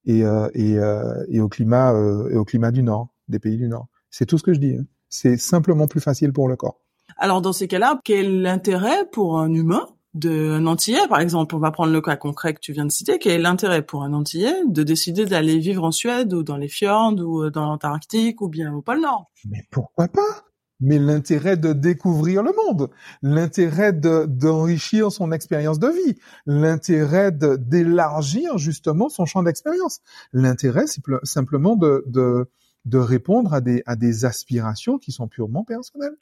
et, 0.06 0.24
euh, 0.24 0.50
et, 0.54 0.78
euh, 0.78 1.24
et, 1.30 1.40
au 1.40 1.50
climat 1.50 1.94
euh, 1.94 2.30
et 2.30 2.38
au 2.38 2.46
climat 2.46 2.72
du 2.72 2.82
Nord, 2.82 3.10
des 3.28 3.40
pays 3.40 3.58
du 3.58 3.68
Nord. 3.68 3.88
C'est 4.10 4.26
tout 4.26 4.38
ce 4.38 4.44
que 4.44 4.54
je 4.54 4.60
dis. 4.60 4.76
Hein. 4.80 4.86
C'est 5.10 5.38
simplement 5.38 5.88
plus 5.88 6.02
facile 6.02 6.34
pour 6.34 6.48
le 6.48 6.56
corps. 6.56 6.80
Alors 7.18 7.42
dans 7.42 7.54
ces 7.54 7.68
cas-là, 7.68 8.00
quel 8.04 8.42
l'intérêt 8.42 9.06
pour 9.12 9.40
un 9.40 9.54
humain 9.54 9.88
d'un 10.14 10.66
Antillais, 10.68 11.08
par 11.10 11.20
exemple, 11.20 11.56
on 11.56 11.60
va 11.60 11.72
prendre 11.72 11.92
le 11.92 12.02
cas 12.02 12.16
concret 12.16 12.54
que 12.54 12.60
tu 12.60 12.72
viens 12.72 12.86
de 12.86 12.92
citer, 12.92 13.18
quel 13.18 13.34
est 13.34 13.40
l'intérêt 13.40 13.82
pour 13.82 14.04
un 14.04 14.14
Antillais 14.14 14.56
de 14.68 14.84
décider 14.84 15.26
d'aller 15.26 15.58
vivre 15.58 15.84
en 15.84 15.92
Suède 15.92 16.34
ou 16.34 16.44
dans 16.44 16.58
les 16.58 16.68
fjords 16.68 17.16
ou 17.20 17.50
dans 17.50 17.66
l'Antarctique 17.66 18.42
ou 18.42 18.48
bien 18.48 18.74
au 18.74 18.82
pôle 18.82 19.02
Nord? 19.02 19.32
Mais 19.50 19.64
pourquoi 19.72 20.08
pas? 20.08 20.53
Mais 20.84 21.00
l'intérêt 21.00 21.56
de 21.56 21.72
découvrir 21.72 22.44
le 22.44 22.52
monde, 22.52 22.90
l'intérêt 23.22 23.94
d'enrichir 23.94 25.12
son 25.12 25.32
expérience 25.32 25.80
de 25.80 25.88
vie, 25.88 26.20
l'intérêt 26.46 27.32
d'élargir 27.32 28.58
justement 28.58 29.08
son 29.08 29.26
champ 29.26 29.44
d'expérience. 29.44 30.02
L'intérêt, 30.34 30.86
simplement 31.24 31.78
de, 31.78 32.04
de, 32.08 32.50
de, 32.84 32.98
répondre 32.98 33.54
à 33.54 33.62
des, 33.62 33.82
à 33.86 33.96
des 33.96 34.26
aspirations 34.26 34.98
qui 34.98 35.14
sont 35.14 35.30
purement 35.30 35.64
personnelles. 35.64 36.18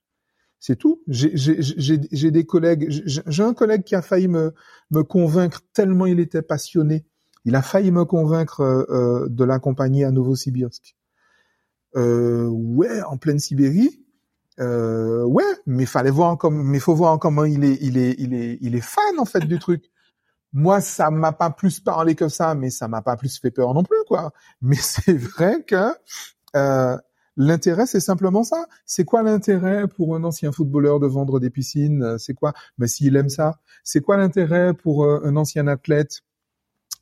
C'est 0.59 0.75
tout. 0.75 1.01
J'ai 1.07 2.31
des 2.31 2.45
collègues, 2.45 2.87
j'ai 3.07 3.43
un 3.43 3.55
collègue 3.55 3.83
qui 3.83 3.95
a 3.95 4.03
failli 4.03 4.27
me, 4.27 4.53
me 4.91 5.01
convaincre 5.01 5.61
tellement 5.73 6.05
il 6.05 6.19
était 6.19 6.43
passionné. 6.43 7.03
Il 7.45 7.55
a 7.55 7.63
failli 7.63 7.89
me 7.89 8.05
convaincre 8.05 8.61
euh, 8.61 8.85
euh 8.89 9.27
de 9.27 9.43
l'accompagner 9.43 10.05
à 10.05 10.11
Novosibirsk. 10.11 10.95
Euh, 11.95 12.47
ouais, 12.47 13.01
en 13.01 13.17
pleine 13.17 13.39
Sibérie, 13.39 14.05
euh, 14.59 15.23
ouais, 15.23 15.43
mais 15.65 15.85
fallait 15.85 16.11
voir 16.11 16.37
comme, 16.37 16.63
mais 16.63 16.79
faut 16.79 16.95
voir 16.95 17.19
comment 17.19 17.45
il 17.45 17.63
est, 17.63 17.77
il 17.81 17.97
est, 17.97 18.15
il 18.19 18.33
est, 18.33 18.57
il 18.61 18.75
est 18.75 18.81
fan 18.81 19.19
en 19.19 19.25
fait 19.25 19.41
du 19.45 19.59
truc. 19.59 19.85
moi, 20.53 20.81
ça 20.81 21.11
m'a 21.11 21.31
pas 21.33 21.51
plus 21.51 21.79
parlé 21.79 22.15
que 22.15 22.29
ça, 22.29 22.55
mais 22.55 22.69
ça 22.69 22.87
m'a 22.87 23.01
pas 23.01 23.17
plus 23.17 23.39
fait 23.39 23.51
peur 23.51 23.73
non 23.73 23.83
plus, 23.83 24.03
quoi. 24.07 24.31
Mais 24.61 24.75
c'est 24.81 25.17
vrai 25.17 25.63
que 25.63 25.93
euh, 26.55 26.97
l'intérêt, 27.37 27.85
c'est 27.85 27.99
simplement 28.01 28.43
ça. 28.43 28.65
C'est 28.85 29.05
quoi 29.05 29.23
l'intérêt 29.23 29.87
pour 29.87 30.15
un 30.15 30.23
ancien 30.23 30.51
footballeur 30.51 30.99
de 30.99 31.07
vendre 31.07 31.39
des 31.39 31.49
piscines? 31.49 32.17
C'est 32.19 32.33
quoi? 32.33 32.53
Mais 32.77 32.87
s'il 32.87 33.15
aime 33.15 33.29
ça, 33.29 33.59
c'est 33.83 34.01
quoi 34.01 34.17
l'intérêt 34.17 34.73
pour 34.73 35.05
euh, 35.05 35.21
un 35.25 35.35
ancien 35.37 35.67
athlète? 35.67 36.21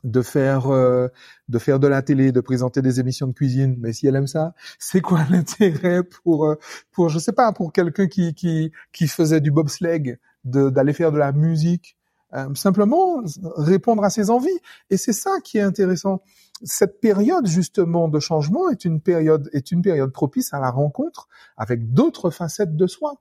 De 0.03 0.21
faire 0.21 0.67
euh, 0.67 1.07
de 1.49 1.59
faire 1.59 1.79
de 1.79 1.87
la 1.87 2.01
télé, 2.01 2.31
de 2.31 2.41
présenter 2.41 2.81
des 2.81 2.99
émissions 2.99 3.27
de 3.27 3.33
cuisine, 3.33 3.75
mais 3.79 3.93
si 3.93 4.07
elle 4.07 4.15
aime 4.15 4.27
ça, 4.27 4.53
c'est 4.77 5.01
quoi 5.01 5.19
l'intérêt 5.29 6.03
pour 6.03 6.45
euh, 6.45 6.55
pour 6.91 7.09
je 7.09 7.19
sais 7.19 7.33
pas 7.33 7.51
pour 7.51 7.73
quelqu'un 7.73 8.07
qui 8.07 8.33
qui 8.33 8.71
qui 8.93 9.07
faisait 9.07 9.41
du 9.41 9.51
bobsleigh 9.51 10.17
d'aller 10.45 10.93
faire 10.93 11.11
de 11.11 11.17
la 11.17 11.33
musique, 11.33 11.97
euh, 12.33 12.53
simplement 12.55 13.21
répondre 13.57 14.03
à 14.03 14.09
ses 14.09 14.29
envies 14.29 14.59
et 14.89 14.97
c'est 14.97 15.13
ça 15.13 15.31
qui 15.43 15.57
est 15.57 15.61
intéressant. 15.61 16.21
Cette 16.63 17.01
période 17.01 17.47
justement 17.47 18.07
de 18.07 18.19
changement 18.19 18.69
est 18.69 18.85
une 18.85 19.01
période 19.01 19.49
est 19.53 19.71
une 19.71 19.81
période 19.81 20.11
propice 20.11 20.53
à 20.53 20.59
la 20.59 20.71
rencontre 20.71 21.27
avec 21.57 21.93
d'autres 21.93 22.29
facettes 22.29 22.75
de 22.75 22.87
soi. 22.87 23.15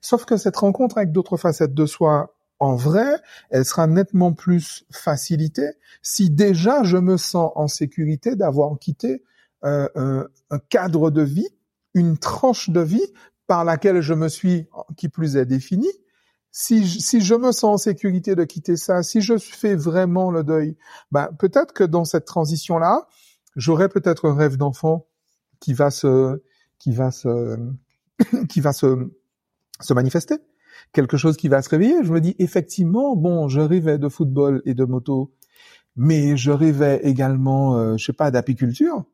Sauf 0.00 0.24
que 0.24 0.36
cette 0.36 0.56
rencontre 0.56 0.98
avec 0.98 1.12
d'autres 1.12 1.36
facettes 1.36 1.74
de 1.74 1.86
soi 1.86 2.33
en 2.60 2.76
vrai, 2.76 3.20
elle 3.50 3.64
sera 3.64 3.86
nettement 3.86 4.32
plus 4.32 4.84
facilitée 4.90 5.70
si 6.02 6.30
déjà 6.30 6.82
je 6.82 6.96
me 6.96 7.16
sens 7.16 7.52
en 7.56 7.68
sécurité 7.68 8.36
d'avoir 8.36 8.78
quitté 8.78 9.22
euh, 9.64 9.88
un, 10.50 10.58
cadre 10.68 11.10
de 11.10 11.22
vie, 11.22 11.48
une 11.94 12.18
tranche 12.18 12.70
de 12.70 12.80
vie 12.80 13.06
par 13.46 13.64
laquelle 13.64 14.00
je 14.00 14.14
me 14.14 14.28
suis, 14.28 14.66
qui 14.96 15.08
plus 15.08 15.36
est 15.36 15.46
définie. 15.46 15.92
Si 16.52 16.86
je, 16.86 16.98
si 17.00 17.20
je 17.20 17.34
me 17.34 17.50
sens 17.50 17.64
en 17.64 17.76
sécurité 17.76 18.36
de 18.36 18.44
quitter 18.44 18.76
ça, 18.76 19.02
si 19.02 19.20
je 19.20 19.36
fais 19.38 19.74
vraiment 19.74 20.30
le 20.30 20.44
deuil, 20.44 20.76
ben 21.10 21.28
peut-être 21.38 21.72
que 21.72 21.82
dans 21.82 22.04
cette 22.04 22.26
transition-là, 22.26 23.08
j'aurai 23.56 23.88
peut-être 23.88 24.28
un 24.28 24.34
rêve 24.34 24.56
d'enfant 24.56 25.06
qui 25.60 25.74
va 25.74 25.90
se, 25.90 26.42
qui 26.78 26.92
va 26.92 27.10
se, 27.10 27.58
qui 28.48 28.60
va 28.60 28.72
se, 28.72 29.10
se 29.80 29.94
manifester 29.94 30.36
quelque 30.92 31.16
chose 31.16 31.36
qui 31.36 31.48
va 31.48 31.62
se 31.62 31.68
réveiller. 31.68 32.04
Je 32.04 32.12
me 32.12 32.20
dis 32.20 32.36
effectivement, 32.38 33.16
bon, 33.16 33.48
je 33.48 33.60
rêvais 33.60 33.98
de 33.98 34.08
football 34.08 34.62
et 34.64 34.74
de 34.74 34.84
moto, 34.84 35.32
mais 35.96 36.36
je 36.36 36.50
rêvais 36.50 37.00
également, 37.04 37.76
euh, 37.76 37.96
je 37.96 38.04
sais 38.06 38.12
pas, 38.12 38.30
d'apiculture. 38.30 39.04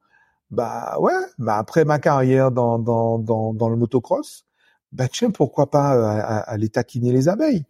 Bah 0.51 0.97
ouais, 1.01 1.13
bah 1.39 1.57
après 1.59 1.85
ma 1.85 1.99
carrière 1.99 2.51
dans 2.51 2.79
dans 2.79 3.19
dans, 3.19 3.55
dans 3.55 3.69
le 3.69 3.77
motocross, 3.77 4.47
bah 4.93 5.09
tiens, 5.09 5.31
pourquoi 5.31 5.71
pas 5.71 5.97
euh, 5.97 6.43
aller 6.47 6.69
taquiner 6.69 7.13
les 7.13 7.29
abeilles, 7.29 7.65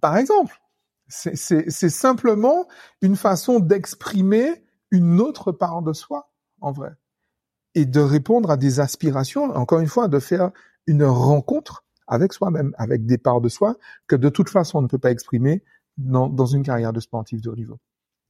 par 0.00 0.16
exemple. 0.16 0.60
C'est 1.08 1.88
simplement 1.88 2.66
une 3.00 3.16
façon 3.16 3.60
d'exprimer 3.60 4.62
une 4.90 5.20
autre 5.20 5.52
part 5.52 5.80
de 5.82 5.94
soi 5.94 6.30
en 6.60 6.70
vrai 6.70 6.92
et 7.74 7.86
de 7.86 8.00
répondre 8.00 8.50
à 8.50 8.56
des 8.56 8.80
aspirations. 8.80 9.44
Encore 9.56 9.80
une 9.80 9.88
fois, 9.88 10.08
de 10.08 10.18
faire 10.18 10.50
une 10.86 11.04
rencontre 11.04 11.84
avec 12.08 12.32
soi-même, 12.32 12.74
avec 12.78 13.06
des 13.06 13.18
parts 13.18 13.40
de 13.40 13.48
soi 13.48 13.76
que 14.06 14.16
de 14.16 14.28
toute 14.28 14.48
façon 14.48 14.78
on 14.78 14.82
ne 14.82 14.88
peut 14.88 14.98
pas 14.98 15.10
exprimer 15.10 15.62
dans, 15.96 16.28
dans 16.28 16.46
une 16.46 16.62
carrière 16.62 16.92
de 16.92 17.00
sportif 17.00 17.40
de 17.40 17.50
haut 17.50 17.56
niveau. 17.56 17.78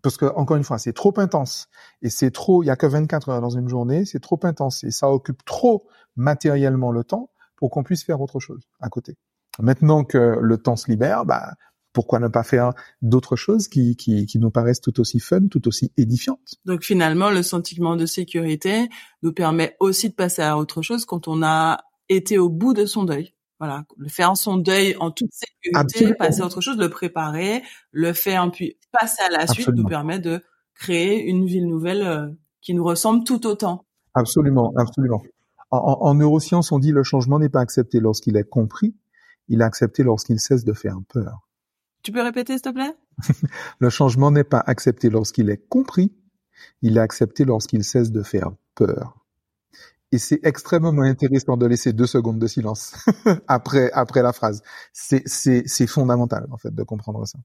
Parce 0.03 0.17
que 0.17 0.27
encore 0.27 0.57
une 0.57 0.65
fois, 0.65 0.79
c'est 0.79 0.93
trop 0.93 1.13
intense 1.17 1.69
et 2.03 2.11
c'est 2.11 2.31
trop. 2.31 2.63
Il 2.63 2.67
y 2.67 2.71
a 2.71 2.77
que 2.77 2.87
24 2.87 3.31
heures 3.31 3.41
dans 3.41 3.51
une 3.51 3.69
journée, 3.69 4.05
c'est 4.05 4.21
trop 4.21 4.39
intense 4.45 4.85
et 4.85 4.91
ça 4.91 5.11
occupe 5.11 5.45
trop 5.45 5.87
matériellement 6.17 6.93
le 6.93 7.03
temps 7.03 7.31
pour 7.57 7.71
qu'on 7.71 7.83
puisse 7.83 8.05
faire 8.05 8.21
autre 8.21 8.39
chose 8.39 8.69
à 8.81 8.89
côté. 8.89 9.17
Maintenant 9.61 10.05
que 10.05 10.39
le 10.41 10.59
temps 10.59 10.77
se 10.77 10.89
libère, 10.89 11.25
bah 11.25 11.55
pourquoi 11.93 12.21
ne 12.21 12.29
pas 12.29 12.45
faire 12.45 12.75
d'autres 13.03 13.35
choses 13.35 13.67
qui, 13.67 13.97
qui, 13.97 14.27
qui 14.27 14.39
nous 14.39 14.53
paraissent 14.53 14.81
tout 14.81 15.01
aussi 15.01 15.19
fun, 15.19 15.49
tout 15.51 15.67
aussi 15.67 15.93
édifiantes? 15.97 16.55
Donc 16.65 16.85
finalement, 16.85 17.31
le 17.31 17.43
sentiment 17.43 17.97
de 17.97 18.07
sécurité 18.07 18.89
nous 19.23 19.33
permet 19.33 19.77
aussi 19.81 20.11
de 20.11 20.15
passer 20.15 20.43
à 20.43 20.57
autre 20.59 20.81
chose 20.81 21.05
quand 21.07 21.27
on 21.27 21.43
a 21.43 21.81
été 22.09 22.39
au 22.39 22.49
bout 22.49 22.73
de 22.73 22.87
son 22.87 23.03
deuil. 23.03 23.35
Voilà, 23.59 23.85
le 23.97 24.09
faire 24.09 24.37
son 24.37 24.57
deuil 24.57 24.97
en 25.01 25.11
toute 25.11 25.33
sécurité, 25.33 26.15
passer 26.15 26.43
à 26.43 26.47
autre 26.47 26.61
chose, 26.61 26.79
le 26.79 26.89
préparer, 26.89 27.63
le 27.91 28.13
faire 28.13 28.49
puis 28.53 28.77
passer 28.93 29.23
à 29.23 29.31
la 29.31 29.47
suite 29.49 29.69
nous 29.69 29.85
permet 29.85 30.21
de 30.21 30.43
créer 30.75 31.25
une 31.29 31.45
ville 31.45 31.67
nouvelle 31.67 32.03
euh, 32.03 32.29
qui 32.61 32.73
nous 32.75 32.85
ressemble 32.85 33.25
tout 33.25 33.47
autant. 33.47 33.85
Absolument, 34.15 34.73
absolument. 34.77 35.23
En, 35.71 35.99
en 36.01 36.15
neurosciences, 36.15 36.71
on 36.71 36.79
dit 36.79 36.93
le 36.93 37.03
changement 37.03 37.41
n'est 37.41 37.49
pas 37.49 37.61
accepté 37.61 37.99
lorsqu'il 37.99 38.37
est 38.37 38.49
compris, 38.49 38.95
il 39.49 39.61
est 39.61 39.65
accepté 39.65 40.05
lorsqu'il 40.05 40.39
cesse 40.39 40.65
de 40.65 40.73
faire 40.73 40.97
peur. 41.09 41.49
Tu 42.03 42.13
peux 42.13 42.23
répéter, 42.23 42.55
s'il 42.55 42.63
te 42.63 42.69
plaît? 42.71 42.95
Le 43.81 43.91
changement 43.91 44.31
n'est 44.31 44.45
pas 44.45 44.63
accepté 44.65 45.11
lorsqu'il 45.11 45.51
est 45.51 45.69
compris, 45.69 46.13
il 46.83 46.97
est 46.97 47.01
accepté 47.01 47.45
lorsqu'il 47.45 47.85
cesse 47.85 48.13
de 48.13 48.23
faire 48.23 48.51
peur. 48.75 49.18
Et 50.11 50.19
c'est 50.19 50.41
extrêmement 50.43 51.03
intéressant 51.03 51.57
de 51.57 51.67
laisser 51.67 51.93
deux 51.93 52.07
secondes 52.07 52.39
de 52.39 52.47
silence 52.47 52.95
après 53.47 53.91
après 53.93 54.23
la 54.23 54.33
phrase. 54.33 54.63
C'est 54.93 55.23
c'est 55.27 55.65
c'est 55.67 55.87
fondamental 55.87 56.47
en 56.51 56.57
fait 56.57 56.75
de 56.75 56.83
comprendre 56.83 57.27
ça. 57.27 57.39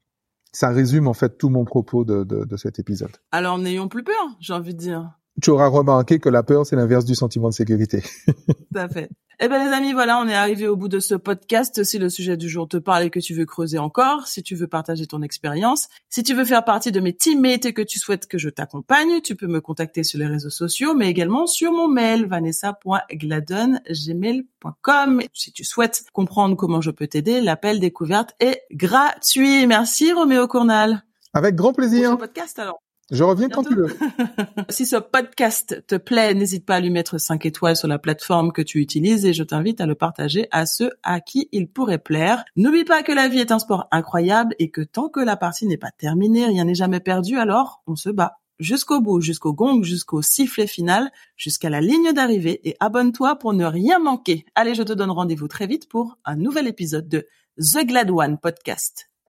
Ça 0.53 0.69
résume 0.69 1.07
en 1.07 1.13
fait 1.13 1.37
tout 1.37 1.49
mon 1.49 1.65
propos 1.65 2.05
de 2.05 2.23
de, 2.23 2.45
de 2.45 2.57
cet 2.57 2.79
épisode. 2.79 3.11
Alors 3.31 3.57
n'ayons 3.57 3.89
plus 3.89 4.03
peur, 4.03 4.37
j'ai 4.39 4.53
envie 4.53 4.73
de 4.73 4.79
dire. 4.79 5.11
Tu 5.41 5.49
auras 5.49 5.67
remarqué 5.67 6.19
que 6.19 6.29
la 6.29 6.43
peur 6.43 6.63
c'est 6.65 6.75
l'inverse 6.75 7.05
du 7.05 7.15
sentiment 7.15 7.49
de 7.49 7.53
sécurité. 7.53 8.03
Tout 8.27 8.33
à 8.75 8.87
fait. 8.87 9.09
Eh 9.39 9.47
ben 9.47 9.67
les 9.67 9.73
amis, 9.73 9.93
voilà, 9.93 10.19
on 10.19 10.27
est 10.27 10.35
arrivé 10.35 10.67
au 10.67 10.75
bout 10.75 10.89
de 10.89 10.99
ce 10.99 11.15
podcast. 11.15 11.83
Si 11.83 11.97
le 11.97 12.07
sujet 12.09 12.37
du 12.37 12.47
jour 12.47 12.67
te 12.67 12.77
parle 12.77 13.05
et 13.05 13.09
que 13.09 13.19
tu 13.19 13.33
veux 13.33 13.45
creuser 13.45 13.79
encore, 13.79 14.27
si 14.27 14.43
tu 14.43 14.53
veux 14.53 14.67
partager 14.67 15.07
ton 15.07 15.23
expérience, 15.23 15.87
si 16.07 16.21
tu 16.21 16.35
veux 16.35 16.45
faire 16.45 16.63
partie 16.63 16.91
de 16.91 16.99
mes 16.99 17.13
teammates 17.13 17.65
et 17.65 17.73
que 17.73 17.81
tu 17.81 17.97
souhaites 17.97 18.27
que 18.27 18.37
je 18.37 18.49
t'accompagne, 18.49 19.21
tu 19.21 19.35
peux 19.35 19.47
me 19.47 19.59
contacter 19.59 20.03
sur 20.03 20.19
les 20.19 20.27
réseaux 20.27 20.51
sociaux, 20.51 20.93
mais 20.93 21.09
également 21.09 21.47
sur 21.47 21.71
mon 21.71 21.87
mail 21.87 22.27
vanessa.gladon@gmail.com. 22.27 25.21
Si 25.33 25.51
tu 25.51 25.63
souhaites 25.63 26.03
comprendre 26.13 26.55
comment 26.55 26.81
je 26.81 26.91
peux 26.91 27.07
t'aider, 27.07 27.41
l'appel 27.41 27.79
découverte 27.79 28.35
est 28.39 28.61
gratuit. 28.71 29.65
Merci 29.65 30.13
Roméo 30.13 30.47
Cournal. 30.47 31.03
Avec 31.33 31.55
grand 31.55 31.73
plaisir. 31.73 32.19
podcast 32.19 32.59
alors. 32.59 32.82
Je 33.13 33.23
reviens 33.23 33.47
quand 33.47 33.63
tu 33.63 33.75
veux. 33.75 33.95
si 34.69 34.87
ce 34.87 34.95
podcast 34.95 35.85
te 35.85 35.93
plaît, 35.93 36.33
n'hésite 36.33 36.65
pas 36.65 36.77
à 36.77 36.79
lui 36.79 36.89
mettre 36.89 37.19
5 37.19 37.45
étoiles 37.45 37.75
sur 37.75 37.87
la 37.87 37.99
plateforme 37.99 38.51
que 38.51 38.63
tu 38.63 38.79
utilises 38.79 39.23
et 39.23 39.33
je 39.33 39.43
t'invite 39.43 39.79
à 39.81 39.85
le 39.85 39.93
partager 39.93 40.47
à 40.49 40.65
ceux 40.65 40.89
à 41.03 41.19
qui 41.21 41.47
il 41.51 41.67
pourrait 41.67 41.99
plaire. 41.99 42.43
N'oublie 42.55 42.85
pas 42.85 43.03
que 43.03 43.11
la 43.11 43.27
vie 43.27 43.37
est 43.37 43.51
un 43.51 43.59
sport 43.59 43.87
incroyable 43.91 44.55
et 44.57 44.71
que 44.71 44.81
tant 44.81 45.09
que 45.09 45.19
la 45.19 45.37
partie 45.37 45.67
n'est 45.67 45.77
pas 45.77 45.91
terminée, 45.91 46.47
rien 46.47 46.65
n'est 46.65 46.73
jamais 46.73 47.01
perdu, 47.01 47.37
alors 47.37 47.83
on 47.85 47.95
se 47.95 48.09
bat 48.09 48.39
jusqu'au 48.57 48.99
bout, 48.99 49.21
jusqu'au 49.21 49.53
gong, 49.53 49.83
jusqu'au 49.83 50.23
sifflet 50.23 50.65
final, 50.65 51.11
jusqu'à 51.37 51.69
la 51.69 51.81
ligne 51.81 52.13
d'arrivée 52.13 52.67
et 52.67 52.75
abonne-toi 52.79 53.35
pour 53.35 53.53
ne 53.53 53.65
rien 53.65 53.99
manquer. 53.99 54.43
Allez, 54.55 54.73
je 54.73 54.81
te 54.81 54.93
donne 54.93 55.11
rendez-vous 55.11 55.47
très 55.47 55.67
vite 55.67 55.87
pour 55.87 56.17
un 56.25 56.35
nouvel 56.35 56.67
épisode 56.67 57.07
de 57.07 57.27
The 57.59 57.85
Glad 57.85 58.09
One 58.09 58.39
Podcast. 58.39 59.12